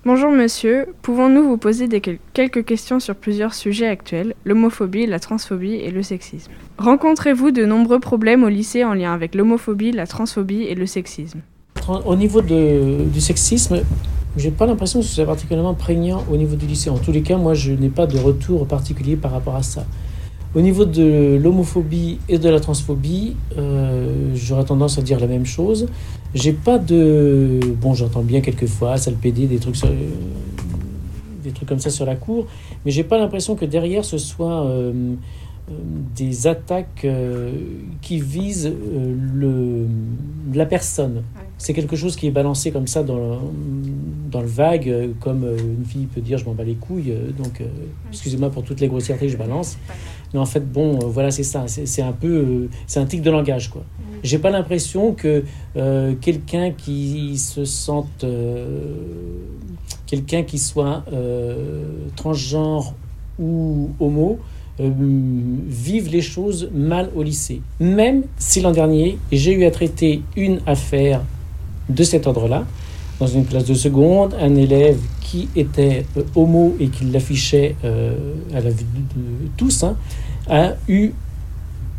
Bonjour 0.05 0.31
monsieur, 0.31 0.87
pouvons-nous 1.01 1.43
vous 1.43 1.55
poser 1.55 1.87
quelques 2.33 2.65
questions 2.65 2.99
sur 2.99 3.15
plusieurs 3.15 3.53
sujets 3.53 3.87
actuels, 3.87 4.35
l'homophobie, 4.43 5.05
la 5.05 5.17
transphobie 5.17 5.75
et 5.75 5.91
le 5.91 6.03
sexisme 6.03 6.51
Rencontrez-vous 6.77 7.51
de 7.51 7.63
nombreux 7.63 8.01
problèmes 8.01 8.43
au 8.43 8.49
lycée 8.49 8.83
en 8.83 8.93
lien 8.93 9.13
avec 9.13 9.33
l'homophobie, 9.33 9.93
la 9.93 10.05
transphobie 10.05 10.63
et 10.63 10.75
le 10.75 10.87
sexisme? 10.87 11.39
Au 12.05 12.17
niveau 12.17 12.41
du 12.41 13.21
sexisme, 13.21 13.79
j'ai 14.35 14.51
pas 14.51 14.65
l'impression 14.65 14.99
que 14.99 15.05
ce 15.05 15.15
soit 15.15 15.25
particulièrement 15.25 15.73
prégnant 15.73 16.25
au 16.29 16.35
niveau 16.35 16.57
du 16.57 16.65
lycée. 16.65 16.89
En 16.89 16.97
tous 16.97 17.13
les 17.13 17.21
cas, 17.21 17.37
moi, 17.37 17.53
je 17.53 17.71
n'ai 17.71 17.87
pas 17.87 18.05
de 18.05 18.17
retour 18.17 18.67
particulier 18.67 19.15
par 19.15 19.31
rapport 19.31 19.55
à 19.55 19.63
ça. 19.63 19.85
Au 20.55 20.61
niveau 20.61 20.85
de 20.85 21.35
l'homophobie 21.41 22.19
et 22.29 22.37
de 22.37 22.47
la 22.47 22.59
transphobie, 22.59 23.35
euh, 23.57 24.31
j'aurais 24.35 24.65
tendance 24.65 24.99
à 24.99 25.01
dire 25.01 25.19
la 25.19 25.25
même 25.25 25.45
chose. 25.47 25.87
J'ai 26.35 26.53
pas 26.53 26.77
de. 26.77 27.59
Bon, 27.81 27.95
j'entends 27.95 28.21
bien 28.21 28.41
quelquefois, 28.41 28.97
sale 28.97 29.15
PD, 29.15 29.47
des 29.47 29.57
trucs, 29.57 29.75
sur- 29.77 29.89
des 31.43 31.51
trucs 31.51 31.67
comme 31.67 31.79
ça 31.79 31.89
sur 31.89 32.05
la 32.05 32.15
cour, 32.15 32.45
mais 32.85 32.91
j'ai 32.91 33.03
pas 33.03 33.17
l'impression 33.17 33.55
que 33.55 33.65
derrière 33.65 34.05
ce 34.05 34.19
soit 34.19 34.63
euh, 34.65 34.91
euh, 35.71 35.73
des 36.15 36.45
attaques 36.45 37.01
euh, 37.05 37.51
qui 38.01 38.19
visent 38.19 38.67
euh, 38.71 39.15
le, 39.33 39.87
la 40.53 40.67
personne. 40.67 41.23
C'est 41.57 41.73
quelque 41.73 41.95
chose 41.95 42.15
qui 42.15 42.27
est 42.27 42.31
balancé 42.31 42.71
comme 42.71 42.87
ça 42.87 43.03
dans 43.03 43.15
le, 43.17 43.35
dans 44.31 44.41
le 44.41 44.47
vague, 44.47 44.87
euh, 44.89 45.07
comme 45.19 45.43
euh, 45.45 45.57
une 45.79 45.85
fille 45.85 46.05
peut 46.05 46.21
dire 46.21 46.37
je 46.37 46.45
m'en 46.45 46.53
bats 46.53 46.63
les 46.63 46.75
couilles. 46.75 47.11
euh, 47.11 47.31
Donc, 47.37 47.59
euh, 47.61 47.65
excusez-moi 48.11 48.49
pour 48.49 48.63
toutes 48.63 48.81
les 48.81 48.87
grossièretés 48.87 49.25
que 49.27 49.31
je 49.31 49.37
balance. 49.37 49.77
Mais 50.33 50.39
en 50.39 50.45
fait, 50.45 50.61
bon, 50.71 50.95
euh, 50.95 51.05
voilà, 51.05 51.31
c'est 51.31 51.43
ça. 51.43 51.65
C'est 51.67 52.01
un 52.01 52.11
peu. 52.11 52.27
euh, 52.27 52.69
c'est 52.87 52.99
un 52.99 53.05
tic 53.05 53.21
de 53.21 53.29
langage, 53.31 53.69
quoi. 53.69 53.83
J'ai 54.23 54.39
pas 54.39 54.49
l'impression 54.49 55.13
que 55.13 55.43
euh, 55.75 56.13
quelqu'un 56.19 56.71
qui 56.71 57.37
se 57.37 57.65
sente. 57.65 58.23
euh, 58.23 58.87
quelqu'un 60.05 60.43
qui 60.43 60.59
soit 60.59 61.03
euh, 61.11 61.85
transgenre 62.15 62.93
ou 63.39 63.89
homo 63.99 64.37
vivent 64.79 66.09
les 66.11 66.21
choses 66.21 66.69
mal 66.73 67.09
au 67.15 67.23
lycée. 67.23 67.61
Même 67.79 68.23
si 68.37 68.61
l'an 68.61 68.71
dernier, 68.71 69.17
j'ai 69.31 69.53
eu 69.53 69.65
à 69.65 69.71
traiter 69.71 70.21
une 70.35 70.59
affaire 70.65 71.21
de 71.89 72.03
cet 72.03 72.27
ordre-là, 72.27 72.65
dans 73.19 73.27
une 73.27 73.45
classe 73.45 73.65
de 73.65 73.73
seconde, 73.73 74.35
un 74.39 74.55
élève 74.55 74.99
qui 75.21 75.47
était 75.55 76.05
euh, 76.17 76.23
homo 76.35 76.75
et 76.79 76.87
qui 76.87 77.05
l'affichait 77.05 77.75
euh, 77.83 78.15
à 78.53 78.59
la 78.59 78.69
vue 78.69 78.83
de, 79.15 79.47
tous, 79.55 79.83
hein, 79.83 79.95
a 80.49 80.73
eu 80.87 81.11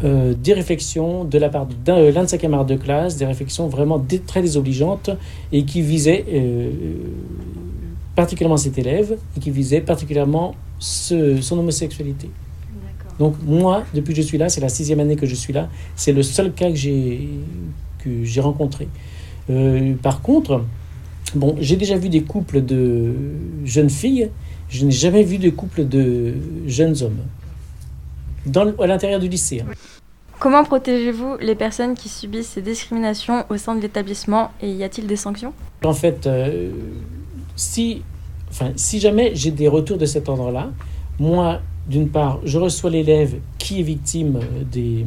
euh, 0.02 0.34
des 0.34 0.52
réflexions 0.52 1.24
de 1.24 1.38
la 1.38 1.48
part 1.48 1.66
d'un 1.84 1.96
de 2.22 2.26
ses 2.26 2.36
camarades 2.38 2.66
de 2.68 2.76
classe, 2.76 3.16
des 3.16 3.24
réflexions 3.26 3.68
vraiment 3.68 3.98
dé- 3.98 4.18
très 4.20 4.42
désobligeantes 4.42 5.10
et 5.52 5.64
qui 5.64 5.82
visaient 5.82 6.24
particulièrement 8.16 8.56
cet 8.56 8.76
élève 8.78 9.16
et 9.36 9.40
qui 9.40 9.50
visaient 9.50 9.80
particulièrement 9.80 10.54
ce- 10.78 11.40
son 11.40 11.58
homosexualité. 11.58 12.28
Donc 13.18 13.34
moi, 13.46 13.84
depuis 13.94 14.12
que 14.12 14.20
je 14.20 14.26
suis 14.26 14.38
là, 14.38 14.48
c'est 14.48 14.60
la 14.60 14.68
sixième 14.68 15.00
année 15.00 15.16
que 15.16 15.26
je 15.26 15.34
suis 15.36 15.52
là, 15.52 15.68
c'est 15.94 16.12
le 16.12 16.22
seul 16.22 16.52
cas 16.52 16.70
que 16.70 18.24
j'ai 18.24 18.40
rencontré. 18.40 18.88
Par 20.02 20.20
contre, 20.20 20.64
bon, 21.34 21.56
j'ai 21.60 21.76
déjà 21.76 21.96
vu 21.96 22.08
des 22.08 22.22
couples 22.22 22.64
de 22.64 23.12
jeunes 23.64 23.90
filles, 23.90 24.30
je 24.68 24.84
n'ai 24.84 24.92
jamais 24.92 25.22
vu 25.22 25.38
de 25.38 25.50
couple 25.50 25.86
de 25.86 26.34
jeunes 26.66 26.96
hommes 27.02 27.20
dans, 28.46 28.72
à 28.78 28.86
l'intérieur 28.86 29.20
du 29.20 29.28
lycée. 29.28 29.60
hein. 29.60 29.72
Comment 30.40 30.64
protégez-vous 30.64 31.36
les 31.40 31.54
personnes 31.54 31.94
qui 31.94 32.08
subissent 32.08 32.48
ces 32.48 32.62
discriminations 32.62 33.44
au 33.48 33.56
sein 33.56 33.76
de 33.76 33.80
l'établissement 33.80 34.50
et 34.60 34.70
y 34.70 34.82
a-t-il 34.82 35.06
des 35.06 35.16
sanctions? 35.16 35.52
En 35.84 35.94
fait, 35.94 36.26
euh, 36.26 36.70
si, 37.56 38.02
enfin, 38.50 38.72
si 38.76 38.98
jamais 38.98 39.30
j'ai 39.34 39.52
des 39.52 39.68
retours 39.68 39.96
de 39.96 40.06
cet 40.06 40.28
ordre-là, 40.28 40.70
moi, 41.18 41.60
d'une 41.88 42.08
part, 42.08 42.40
je 42.44 42.58
reçois 42.58 42.90
l'élève 42.90 43.36
qui 43.58 43.80
est 43.80 43.84
victime 43.84 44.36
euh, 44.36 44.64
des, 44.70 45.06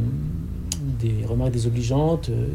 des 0.99 1.25
remarques 1.25 1.51
désobligeantes 1.51 2.29
euh, 2.29 2.47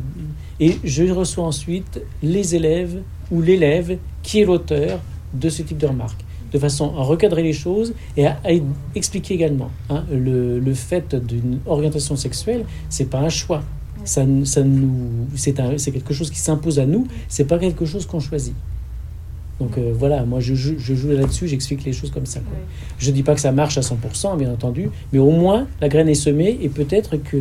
et 0.64 0.72
je 0.84 1.04
reçois 1.20 1.44
ensuite 1.52 1.94
les 2.22 2.46
élèves 2.58 2.96
ou 3.32 3.36
l'élève 3.48 3.90
qui 4.22 4.34
est 4.40 4.44
l'auteur 4.50 5.00
de 5.42 5.48
ce 5.48 5.60
type 5.62 5.78
de 5.78 5.86
remarques 5.94 6.22
de 6.52 6.58
façon 6.58 6.86
à 6.98 7.02
recadrer 7.12 7.42
les 7.42 7.54
choses 7.64 7.94
et 8.18 8.26
à, 8.26 8.32
à 8.44 8.50
expliquer 8.94 9.32
également. 9.34 9.70
hein, 9.88 10.04
le, 10.12 10.58
le 10.60 10.74
fait 10.74 11.08
d'une 11.30 11.58
orientation 11.66 12.14
sexuelle, 12.14 12.66
c'est 12.90 13.08
pas 13.14 13.20
un 13.20 13.30
choix. 13.30 13.62
Ça, 14.04 14.22
ça 14.44 14.62
nous, 14.62 14.90
c'est, 15.34 15.58
un- 15.60 15.78
c'est 15.78 15.92
quelque 15.92 16.12
chose 16.12 16.30
qui 16.30 16.38
s'impose 16.38 16.78
à 16.78 16.84
nous, 16.86 17.06
c'est 17.28 17.46
pas 17.46 17.58
quelque 17.58 17.86
chose 17.86 18.04
qu'on 18.04 18.20
choisit. 18.20 18.54
Donc 19.62 19.78
euh, 19.78 19.92
voilà, 19.96 20.24
moi 20.24 20.40
je, 20.40 20.54
joue- 20.54 20.74
je 20.76 20.92
joue 20.92 21.10
là-dessus, 21.10 21.46
j'explique 21.46 21.84
les 21.84 21.92
choses 21.92 22.10
comme 22.10 22.26
ça. 22.26 22.40
quoi. 22.40 22.58
Je 22.98 23.10
dis 23.12 23.22
pas 23.22 23.34
que 23.36 23.40
ça 23.40 23.52
marche 23.52 23.78
à 23.78 23.80
100%, 23.80 24.36
bien 24.36 24.52
entendu, 24.52 24.90
mais 25.12 25.20
au 25.20 25.30
moins 25.30 25.68
la 25.80 25.88
graine 25.88 26.08
est 26.08 26.14
semée 26.16 26.58
et 26.60 26.68
peut-être 26.68 27.16
que 27.16 27.38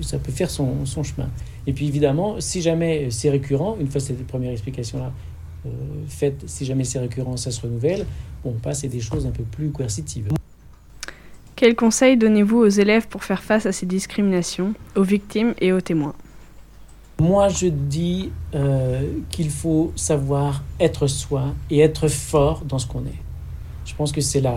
ça 0.00 0.18
peut 0.18 0.30
faire 0.30 0.48
son, 0.48 0.86
son 0.86 1.02
chemin. 1.02 1.28
Et 1.66 1.72
puis 1.72 1.88
évidemment, 1.88 2.36
si 2.38 2.62
jamais 2.62 3.08
c'est 3.10 3.30
récurrent, 3.30 3.76
une 3.80 3.88
fois 3.88 4.00
cette 4.00 4.24
première 4.28 4.52
explication-là 4.52 5.12
euh, 5.66 5.70
faite, 6.06 6.44
si 6.46 6.64
jamais 6.64 6.84
c'est 6.84 7.00
récurrent, 7.00 7.36
ça 7.36 7.50
se 7.50 7.60
renouvelle, 7.62 8.06
on 8.44 8.52
passe 8.52 8.84
à 8.84 8.88
des 8.88 9.00
choses 9.00 9.26
un 9.26 9.30
peu 9.32 9.42
plus 9.42 9.70
coercitives. 9.70 10.28
Quels 11.56 11.74
conseils 11.74 12.16
donnez-vous 12.16 12.58
aux 12.58 12.68
élèves 12.68 13.08
pour 13.08 13.24
faire 13.24 13.42
face 13.42 13.66
à 13.66 13.72
ces 13.72 13.86
discriminations, 13.86 14.72
aux 14.94 15.02
victimes 15.02 15.52
et 15.60 15.72
aux 15.72 15.80
témoins? 15.80 16.14
Moi, 17.20 17.50
je 17.50 17.66
dis 17.66 18.30
euh, 18.54 19.12
qu'il 19.30 19.50
faut 19.50 19.92
savoir 19.94 20.62
être 20.80 21.06
soi 21.06 21.54
et 21.68 21.80
être 21.80 22.08
fort 22.08 22.62
dans 22.66 22.78
ce 22.78 22.86
qu'on 22.86 23.00
est. 23.00 23.22
Je 23.84 23.94
pense 23.94 24.10
que 24.10 24.22
c'est 24.22 24.40
la, 24.40 24.56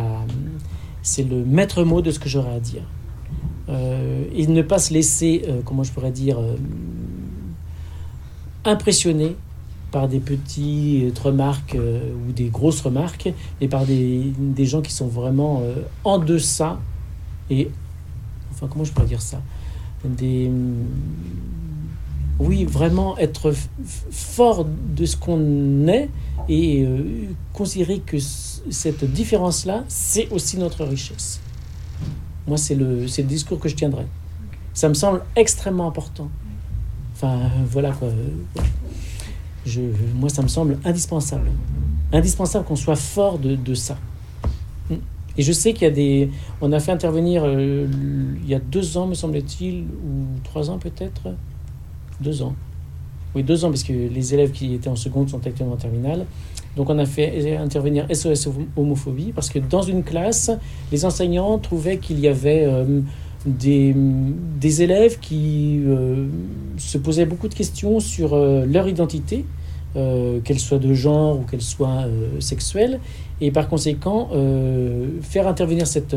c'est 1.01 1.24
le 1.24 1.43
maître 1.43 1.84
mot 1.84 2.01
de 2.01 2.10
ce 2.10 2.20
que 2.20 2.29
j'aurais 2.29 2.55
à 2.55 2.60
dire. 2.62 2.84
Euh, 3.67 4.24
et 4.34 4.48
ne 4.48 4.62
pas 4.62 4.79
se 4.79 4.93
laisser, 4.93 5.43
euh, 5.48 5.60
comment 5.65 5.84
je 5.84 5.91
pourrais 5.91 6.12
dire, 6.12 6.39
euh, 6.39 6.55
impressionner 8.63 9.36
par 9.91 10.08
des 10.08 10.20
petites 10.20 11.20
remarques 11.20 11.75
ou 11.77 12.32
des 12.32 12.48
grosses 12.48 12.79
remarques, 12.79 13.32
et 13.60 13.67
par 13.67 13.86
des, 13.86 14.34
des 14.39 14.65
gens 14.65 14.82
qui 14.82 14.91
sont 14.91 15.08
vraiment 15.08 15.62
en 16.03 16.17
deçà 16.17 16.79
et, 17.51 17.70
enfin, 18.51 18.67
comment 18.72 18.86
je 18.86 18.91
pourrais 18.91 19.05
dire 19.05 19.22
ça, 19.22 19.39
des 20.03 20.50
oui, 22.44 22.66
vraiment 22.66 23.18
être 23.18 23.54
fort 24.12 24.66
de 24.66 25.06
ce 25.06 25.16
qu'on 25.18 25.88
est 25.88 26.10
et 26.50 26.84
euh, 26.84 27.28
considérer 27.54 28.00
que 28.00 28.18
cette 28.20 29.04
différence-là, 29.06 29.84
c'est 29.88 30.30
aussi 30.32 30.58
notre 30.58 30.84
richesse. 30.84 31.40
Moi, 32.48 32.58
c'est 32.58 32.76
le, 32.76 33.06
le 33.06 33.24
discours 33.24 33.60
que 33.60 33.70
je 33.70 33.76
tiendrai. 33.76 34.06
Ça 34.74 34.90
me 34.90 34.94
semble 34.94 35.22
extrêmement 35.36 35.88
important. 35.88 36.30
Enfin, 37.16 37.40
voilà 37.66 37.92
quoi. 37.92 38.10
Je, 39.66 39.82
moi, 40.16 40.30
ça 40.30 40.42
me 40.42 40.48
semble 40.50 40.78
indispensable. 40.84 41.50
Indispensable 42.12 42.66
qu'on 42.66 42.76
soit 42.76 42.98
fort 42.98 43.40
de, 43.40 43.56
de 43.56 43.74
ça. 43.74 43.98
Mm. 44.90 44.96
Et 45.38 45.44
je 45.44 45.52
sais 45.54 45.74
qu'il 45.74 45.84
y 45.84 45.92
a 45.92 45.92
des. 45.92 46.30
On 46.60 46.72
a 46.74 46.80
fait 46.80 46.92
intervenir 46.92 47.44
euh, 47.46 47.88
il 48.44 48.50
y 48.50 48.56
a 48.56 48.60
deux 48.60 48.98
ans, 48.98 49.08
me 49.08 49.14
semble-t-il, 49.14 49.84
ou 49.84 50.40
trois 50.44 50.70
ans 50.70 50.80
peut-être. 50.80 51.30
Deux 52.22 52.41
ans. 52.41 52.55
Oui, 53.36 53.43
deux 53.43 53.65
ans, 53.65 53.70
parce 53.70 53.84
que 53.84 53.93
les 53.93 54.34
élèves 54.34 54.51
qui 54.51 54.75
étaient 54.75 54.89
en 54.89 54.96
seconde 54.96 55.29
sont 55.29 55.46
actuellement 55.46 55.74
en 55.74 55.77
terminale. 55.77 56.25
Donc 56.75 56.89
on 56.89 56.98
a 56.98 57.05
fait 57.05 57.58
intervenir 57.58 58.08
SOS 58.13 58.50
homophobie, 58.75 59.32
parce 59.34 59.50
que 59.50 59.60
dans 59.60 59.82
une 59.82 60.03
classe, 60.03 60.51
les 60.91 61.05
enseignants 61.05 61.57
trouvaient 61.59 61.98
qu'il 61.98 62.20
y 62.20 62.27
avait 62.27 62.64
euh, 62.66 63.01
des, 63.46 63.96
des 63.96 64.81
élèves 64.81 65.20
qui 65.20 65.81
euh, 65.85 66.27
se 66.77 66.98
posaient 66.98 67.25
beaucoup 67.25 67.48
de 67.48 67.53
questions 67.53 68.00
sur 68.00 68.33
euh, 68.33 68.66
leur 68.66 68.88
identité, 68.88 69.46
qu'elle 70.44 70.57
soit 70.57 70.79
de 70.79 70.92
genre 70.96 71.40
ou 71.40 71.44
qu'elle 71.44 71.61
soit 71.61 72.07
sexuelle, 72.40 73.00
et 73.42 73.51
par 73.51 73.70
conséquent, 73.70 74.29
faire 75.22 75.48
intervenir 75.48 75.85
cette, 75.85 76.16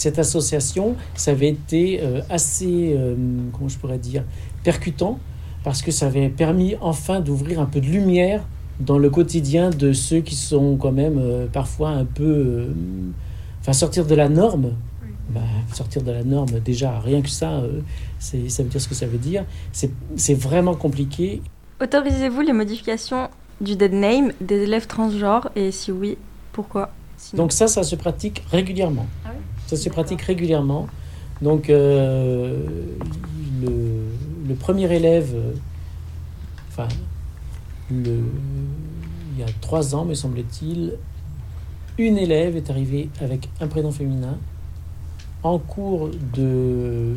cette 0.00 0.18
association, 0.18 0.96
ça 1.14 1.32
avait 1.32 1.48
été 1.50 2.00
euh, 2.02 2.22
assez, 2.30 2.94
euh, 2.96 3.14
comment 3.52 3.68
je 3.68 3.76
pourrais 3.76 3.98
dire, 3.98 4.24
percutant, 4.64 5.18
parce 5.62 5.82
que 5.82 5.90
ça 5.90 6.06
avait 6.06 6.30
permis 6.30 6.74
enfin 6.80 7.20
d'ouvrir 7.20 7.60
un 7.60 7.66
peu 7.66 7.80
de 7.82 7.86
lumière 7.86 8.42
dans 8.80 8.96
le 8.96 9.10
quotidien 9.10 9.68
de 9.68 9.92
ceux 9.92 10.20
qui 10.20 10.34
sont 10.36 10.78
quand 10.78 10.92
même 10.92 11.18
euh, 11.18 11.46
parfois 11.52 11.90
un 11.90 12.06
peu... 12.06 12.68
Enfin, 13.60 13.74
sortir 13.74 14.06
de 14.06 14.14
la 14.14 14.30
norme, 14.30 14.70
bah, 15.28 15.40
sortir 15.74 16.02
de 16.02 16.12
la 16.12 16.24
norme, 16.24 16.60
déjà, 16.64 16.98
rien 16.98 17.20
que 17.20 17.28
ça, 17.28 17.50
euh, 17.58 17.80
c'est- 18.18 18.48
ça 18.48 18.62
veut 18.62 18.70
dire 18.70 18.80
ce 18.80 18.88
que 18.88 18.94
ça 18.94 19.06
veut 19.06 19.18
dire. 19.18 19.44
C'est 19.70 19.90
c'est 20.16 20.32
vraiment 20.48 20.74
compliqué. 20.74 21.42
Autorisez-vous 21.82 22.40
les 22.40 22.54
modifications 22.54 23.28
du 23.60 23.76
dead 23.76 23.92
name 23.92 24.32
des 24.40 24.60
élèves 24.62 24.86
transgenres? 24.86 25.50
Et 25.56 25.72
si 25.72 25.92
oui, 25.92 26.16
pourquoi? 26.52 26.90
Sinon- 27.18 27.42
Donc 27.42 27.52
ça, 27.52 27.66
ça 27.68 27.82
se 27.82 27.96
pratique 27.96 28.42
régulièrement. 28.50 29.06
Ah 29.26 29.32
oui 29.34 29.42
Ça 29.70 29.76
se 29.76 29.88
pratique 29.88 30.22
régulièrement. 30.22 30.88
Donc 31.40 31.70
euh, 31.70 32.58
le, 33.62 34.54
premier 34.56 34.92
élève, 34.92 35.32
euh, 35.32 35.52
enfin, 36.68 36.88
le, 37.88 38.18
il 39.32 39.38
y 39.38 39.44
a 39.44 39.46
trois 39.60 39.94
ans, 39.94 40.04
me 40.04 40.14
semble-t-il, 40.14 40.94
une 41.98 42.18
élève 42.18 42.56
est 42.56 42.68
arrivée 42.68 43.10
avec 43.20 43.48
un 43.60 43.68
prénom 43.68 43.92
féminin. 43.92 44.38
En 45.44 45.60
cours 45.60 46.10
de 46.34 47.14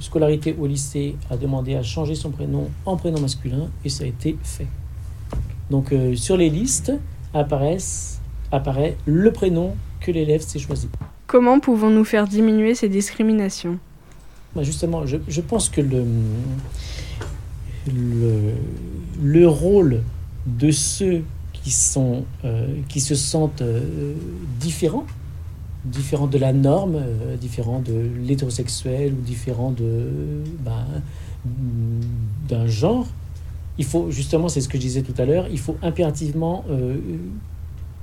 scolarité 0.00 0.54
au 0.60 0.66
lycée, 0.66 1.16
a 1.30 1.38
demandé 1.38 1.76
à 1.76 1.82
changer 1.82 2.14
son 2.14 2.28
prénom 2.28 2.68
en 2.84 2.98
prénom 2.98 3.22
masculin 3.22 3.70
et 3.86 3.88
ça 3.88 4.04
a 4.04 4.06
été 4.06 4.36
fait. 4.42 4.66
Donc 5.70 5.94
euh, 5.94 6.14
sur 6.14 6.36
les 6.36 6.50
listes 6.50 6.92
apparaît 7.32 7.78
le 9.06 9.32
prénom 9.32 9.76
que 10.00 10.10
l'élève 10.10 10.42
s'est 10.42 10.58
choisi. 10.58 10.90
Comment 11.30 11.60
pouvons-nous 11.60 12.04
faire 12.04 12.26
diminuer 12.26 12.74
ces 12.74 12.88
discriminations? 12.88 13.78
Bah, 14.56 14.64
justement, 14.64 15.04
je, 15.06 15.40
pense 15.40 15.68
que 15.68 15.80
le, 15.80 16.04
le, 17.86 18.54
le 19.22 19.46
rôle 19.46 20.02
de 20.44 20.72
ceux 20.72 21.22
qui, 21.52 21.70
sont, 21.70 22.24
euh, 22.44 22.66
qui 22.88 23.00
se 23.00 23.14
sentent 23.14 23.62
euh, 23.62 24.12
différents, 24.58 25.06
différents 25.84 26.26
de 26.26 26.36
la 26.36 26.52
norme, 26.52 26.96
euh, 26.96 27.36
différents 27.36 27.78
de 27.78 28.10
l'hétérosexuel 28.24 29.12
ou 29.12 29.22
différents 29.22 29.70
de, 29.70 30.08
ben, 30.64 30.84
d'un 32.48 32.66
genre, 32.66 33.06
il 33.78 33.84
faut, 33.84 34.10
justement, 34.10 34.48
c'est 34.48 34.60
ce 34.60 34.68
que 34.68 34.78
je 34.78 34.82
disais 34.82 35.02
tout 35.02 35.14
à 35.16 35.26
l'heure, 35.26 35.46
il 35.48 35.60
faut 35.60 35.76
impérativement 35.80 36.64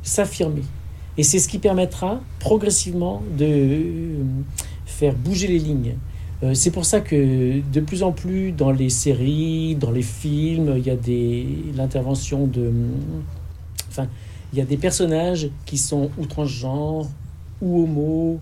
s'affirmer. 0.01 0.63
Et 1.17 1.23
c'est 1.23 1.39
ce 1.39 1.47
qui 1.47 1.57
permettra 1.57 2.21
progressivement 2.39 3.23
de 3.37 3.45
euh, 3.45 4.23
faire 4.85 5.15
bouger 5.15 5.47
les 5.47 5.59
lignes. 5.59 5.95
Euh, 6.43 6.53
c'est 6.53 6.69
pour 6.69 6.85
ça 6.85 7.01
que 7.01 7.59
de 7.59 7.79
plus 7.79 8.03
en 8.03 8.11
plus 8.11 8.51
dans 8.51 8.71
les 8.71 8.89
séries, 8.89 9.75
dans 9.75 9.89
les 9.89 10.03
films, 10.03 10.75
il 10.77 10.85
y 10.85 10.91
a 10.91 10.95
des 10.95 11.47
l'intervention 11.75 12.45
de, 12.45 12.71
enfin, 13.89 14.07
il 14.53 14.59
y 14.59 14.61
a 14.61 14.65
des 14.65 14.77
personnages 14.77 15.49
qui 15.65 15.79
sont 15.79 16.11
ou 16.19 16.27
transgenres, 16.27 17.07
ou 17.61 17.83
homo, 17.83 18.39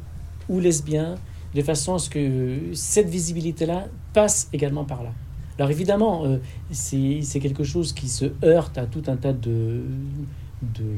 ou 0.49 0.59
lesbiens, 0.59 1.15
de 1.53 1.61
façon 1.61 1.95
à 1.95 1.99
ce 1.99 2.09
que 2.09 2.57
cette 2.73 3.07
visibilité-là 3.07 3.87
passe 4.13 4.49
également 4.51 4.83
par 4.83 5.01
là. 5.03 5.11
Alors 5.57 5.71
évidemment, 5.71 6.25
euh, 6.25 6.37
c'est 6.71 7.21
c'est 7.21 7.39
quelque 7.39 7.63
chose 7.63 7.93
qui 7.93 8.09
se 8.09 8.25
heurte 8.43 8.77
à 8.77 8.85
tout 8.85 9.03
un 9.07 9.15
tas 9.15 9.31
de, 9.31 9.83
de 10.73 10.95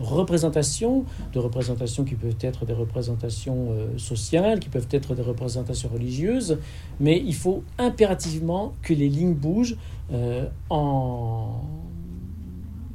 représentations, 0.00 1.04
de 1.32 1.38
représentations 1.38 2.04
qui 2.04 2.14
peuvent 2.14 2.36
être 2.40 2.66
des 2.66 2.72
représentations 2.72 3.68
euh, 3.70 3.98
sociales, 3.98 4.60
qui 4.60 4.68
peuvent 4.68 4.88
être 4.90 5.14
des 5.14 5.22
représentations 5.22 5.88
religieuses, 5.88 6.58
mais 7.00 7.22
il 7.24 7.34
faut 7.34 7.62
impérativement 7.78 8.74
que 8.82 8.92
les 8.92 9.08
lignes 9.08 9.34
bougent 9.34 9.76
euh, 10.12 10.46
en... 10.70 11.62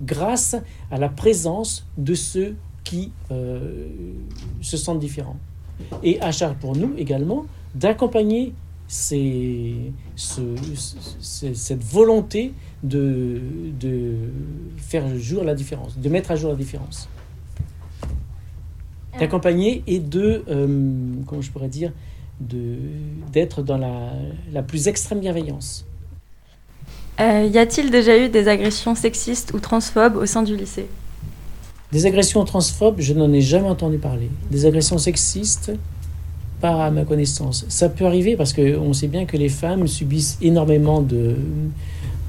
grâce 0.01 0.55
à 0.91 0.97
la 0.97 1.09
présence 1.09 1.85
de 1.97 2.13
ceux 2.13 2.55
qui 2.83 3.11
euh, 3.31 3.87
se 4.61 4.77
sentent 4.77 4.99
différents. 4.99 5.37
Et 6.03 6.21
à 6.21 6.31
charge 6.31 6.55
pour 6.55 6.75
nous 6.75 6.93
également 6.97 7.45
d'accompagner 7.75 8.53
ces- 8.89 9.93
ce- 10.15 10.41
ce- 11.19 11.53
cette 11.53 11.83
volonté 11.83 12.53
de, 12.83 13.39
de 13.79 14.15
faire 14.77 15.05
jour 15.17 15.43
la 15.43 15.53
différence, 15.53 15.97
de 15.97 16.09
mettre 16.09 16.31
à 16.31 16.35
jour 16.35 16.49
la 16.49 16.57
différence. 16.57 17.07
D'accompagner 19.19 19.83
et 19.85 19.99
de, 19.99 20.43
euh, 20.49 20.67
comment 21.27 21.41
je 21.41 21.51
pourrais 21.51 21.67
dire, 21.67 21.93
d'être 22.39 23.61
dans 23.63 23.77
la, 23.77 24.13
la 24.51 24.63
plus 24.63 24.87
extrême 24.87 25.19
bienveillance. 25.19 25.85
Euh, 27.19 27.47
y 27.51 27.57
a-t-il 27.57 27.91
déjà 27.91 28.17
eu 28.17 28.29
des 28.29 28.47
agressions 28.47 28.95
sexistes 28.95 29.51
ou 29.53 29.59
transphobes 29.59 30.15
au 30.15 30.25
sein 30.25 30.41
du 30.41 30.55
lycée? 30.55 30.87
Des 31.91 32.05
agressions 32.05 32.43
transphobes, 32.45 33.01
je 33.01 33.13
n'en 33.13 33.31
ai 33.33 33.41
jamais 33.41 33.67
entendu 33.67 33.97
parler. 33.97 34.29
Des 34.49 34.65
agressions 34.65 34.97
sexistes, 34.97 35.73
pas 36.61 36.85
à 36.85 36.91
ma 36.91 37.05
connaissance. 37.05 37.65
Ça 37.69 37.89
peut 37.89 38.05
arriver 38.05 38.35
parce 38.35 38.53
qu'on 38.53 38.93
sait 38.93 39.07
bien 39.07 39.25
que 39.25 39.37
les 39.37 39.49
femmes 39.49 39.87
subissent 39.87 40.37
énormément 40.41 41.01
de, 41.01 41.35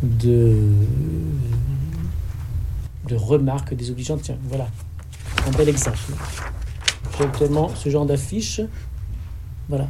de 0.03 0.55
remarques 3.14 3.75
désobligeantes. 3.75 4.23
Tiens, 4.23 4.38
voilà, 4.49 4.69
un 5.47 5.51
bel 5.57 5.69
exemple. 5.69 5.99
J'ai 7.19 7.25
actuellement 7.25 7.71
ce 7.75 7.88
genre 7.88 8.07
d'affiche. 8.07 8.61
Voilà. 9.69 9.88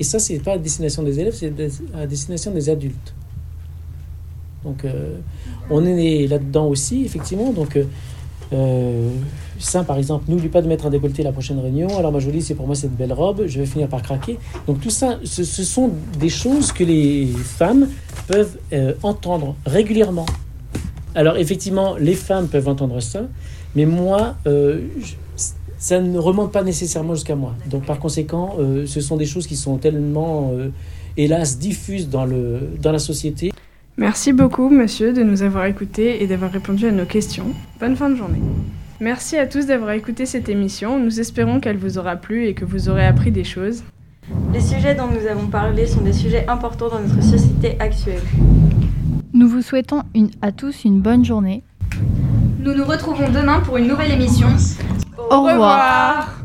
Et 0.00 0.04
ça, 0.04 0.18
c'est 0.18 0.38
pas 0.38 0.52
à 0.52 0.58
destination 0.58 1.02
des 1.02 1.18
élèves, 1.18 1.34
c'est 1.34 1.52
à 1.94 2.06
destination 2.06 2.52
des 2.52 2.70
adultes. 2.70 3.14
Donc, 4.64 4.84
euh, 4.84 5.18
on 5.70 5.84
est 5.84 6.26
là-dedans 6.26 6.66
aussi, 6.66 7.04
effectivement. 7.04 7.52
Donc, 7.52 7.76
euh, 7.76 7.84
euh, 8.52 9.10
ça, 9.58 9.84
par 9.84 9.98
exemple, 9.98 10.24
n'oublie 10.28 10.48
pas 10.48 10.62
de 10.62 10.68
mettre 10.68 10.86
un 10.86 10.90
décolleté 10.90 11.22
la 11.22 11.32
prochaine 11.32 11.58
réunion. 11.58 11.98
Alors, 11.98 12.12
ma 12.12 12.18
jolie, 12.18 12.42
c'est 12.42 12.54
pour 12.54 12.66
moi 12.66 12.74
cette 12.74 12.96
belle 12.96 13.12
robe. 13.12 13.44
Je 13.46 13.60
vais 13.60 13.66
finir 13.66 13.88
par 13.88 14.02
craquer. 14.02 14.38
Donc, 14.66 14.80
tout 14.80 14.90
ça, 14.90 15.18
ce, 15.24 15.44
sont 15.44 15.90
des 16.18 16.28
choses 16.28 16.72
que 16.72 16.84
les 16.84 17.26
femmes 17.26 17.88
peuvent 18.26 18.58
euh, 18.72 18.94
entendre 19.02 19.56
régulièrement. 19.66 20.26
Alors, 21.14 21.36
effectivement, 21.36 21.96
les 21.96 22.14
femmes 22.14 22.48
peuvent 22.48 22.68
entendre 22.68 23.00
ça, 23.00 23.22
mais 23.74 23.86
moi, 23.86 24.36
euh, 24.46 24.86
ça 25.78 26.00
ne 26.00 26.18
remonte 26.18 26.52
pas 26.52 26.62
nécessairement 26.62 27.14
jusqu'à 27.14 27.34
moi. 27.36 27.54
Donc, 27.70 27.84
par 27.84 27.98
conséquent, 27.98 28.56
ce 28.86 29.00
sont 29.00 29.16
des 29.16 29.26
choses 29.26 29.46
qui 29.46 29.56
sont 29.56 29.78
tellement, 29.78 30.52
hélas, 31.16 31.58
diffuses 31.58 32.08
dans, 32.08 32.24
le, 32.24 32.70
dans 32.80 32.92
la 32.92 32.98
société. 32.98 33.52
Merci 33.98 34.32
beaucoup, 34.32 34.68
monsieur, 34.70 35.12
de 35.12 35.22
nous 35.24 35.42
avoir 35.42 35.64
écoutés 35.66 36.22
et 36.22 36.26
d'avoir 36.28 36.52
répondu 36.52 36.86
à 36.86 36.92
nos 36.92 37.04
questions. 37.04 37.46
Bonne 37.80 37.96
fin 37.96 38.08
de 38.10 38.14
journée. 38.14 38.40
Merci 39.00 39.36
à 39.36 39.46
tous 39.46 39.66
d'avoir 39.66 39.90
écouté 39.90 40.24
cette 40.24 40.48
émission. 40.48 40.98
Nous 41.00 41.18
espérons 41.20 41.58
qu'elle 41.60 41.76
vous 41.78 41.98
aura 41.98 42.16
plu 42.16 42.46
et 42.46 42.54
que 42.54 42.64
vous 42.64 42.88
aurez 42.88 43.04
appris 43.06 43.32
des 43.32 43.44
choses. 43.44 43.82
Les 44.52 44.60
sujets 44.60 44.94
dont 44.94 45.08
nous 45.08 45.26
avons 45.26 45.46
parlé 45.48 45.86
sont 45.86 46.00
des 46.02 46.12
sujets 46.12 46.46
importants 46.48 46.88
dans 46.88 47.00
notre 47.00 47.22
société 47.22 47.76
actuelle. 47.80 48.22
Nous 49.32 49.48
vous 49.48 49.62
souhaitons 49.62 50.02
une- 50.14 50.30
à 50.42 50.52
tous 50.52 50.84
une 50.84 51.00
bonne 51.00 51.24
journée. 51.24 51.62
Nous 52.60 52.74
nous 52.74 52.84
retrouvons 52.84 53.28
demain 53.30 53.60
pour 53.60 53.76
une 53.78 53.88
nouvelle 53.88 54.12
émission. 54.12 54.48
Au 55.30 55.42
revoir. 55.42 56.37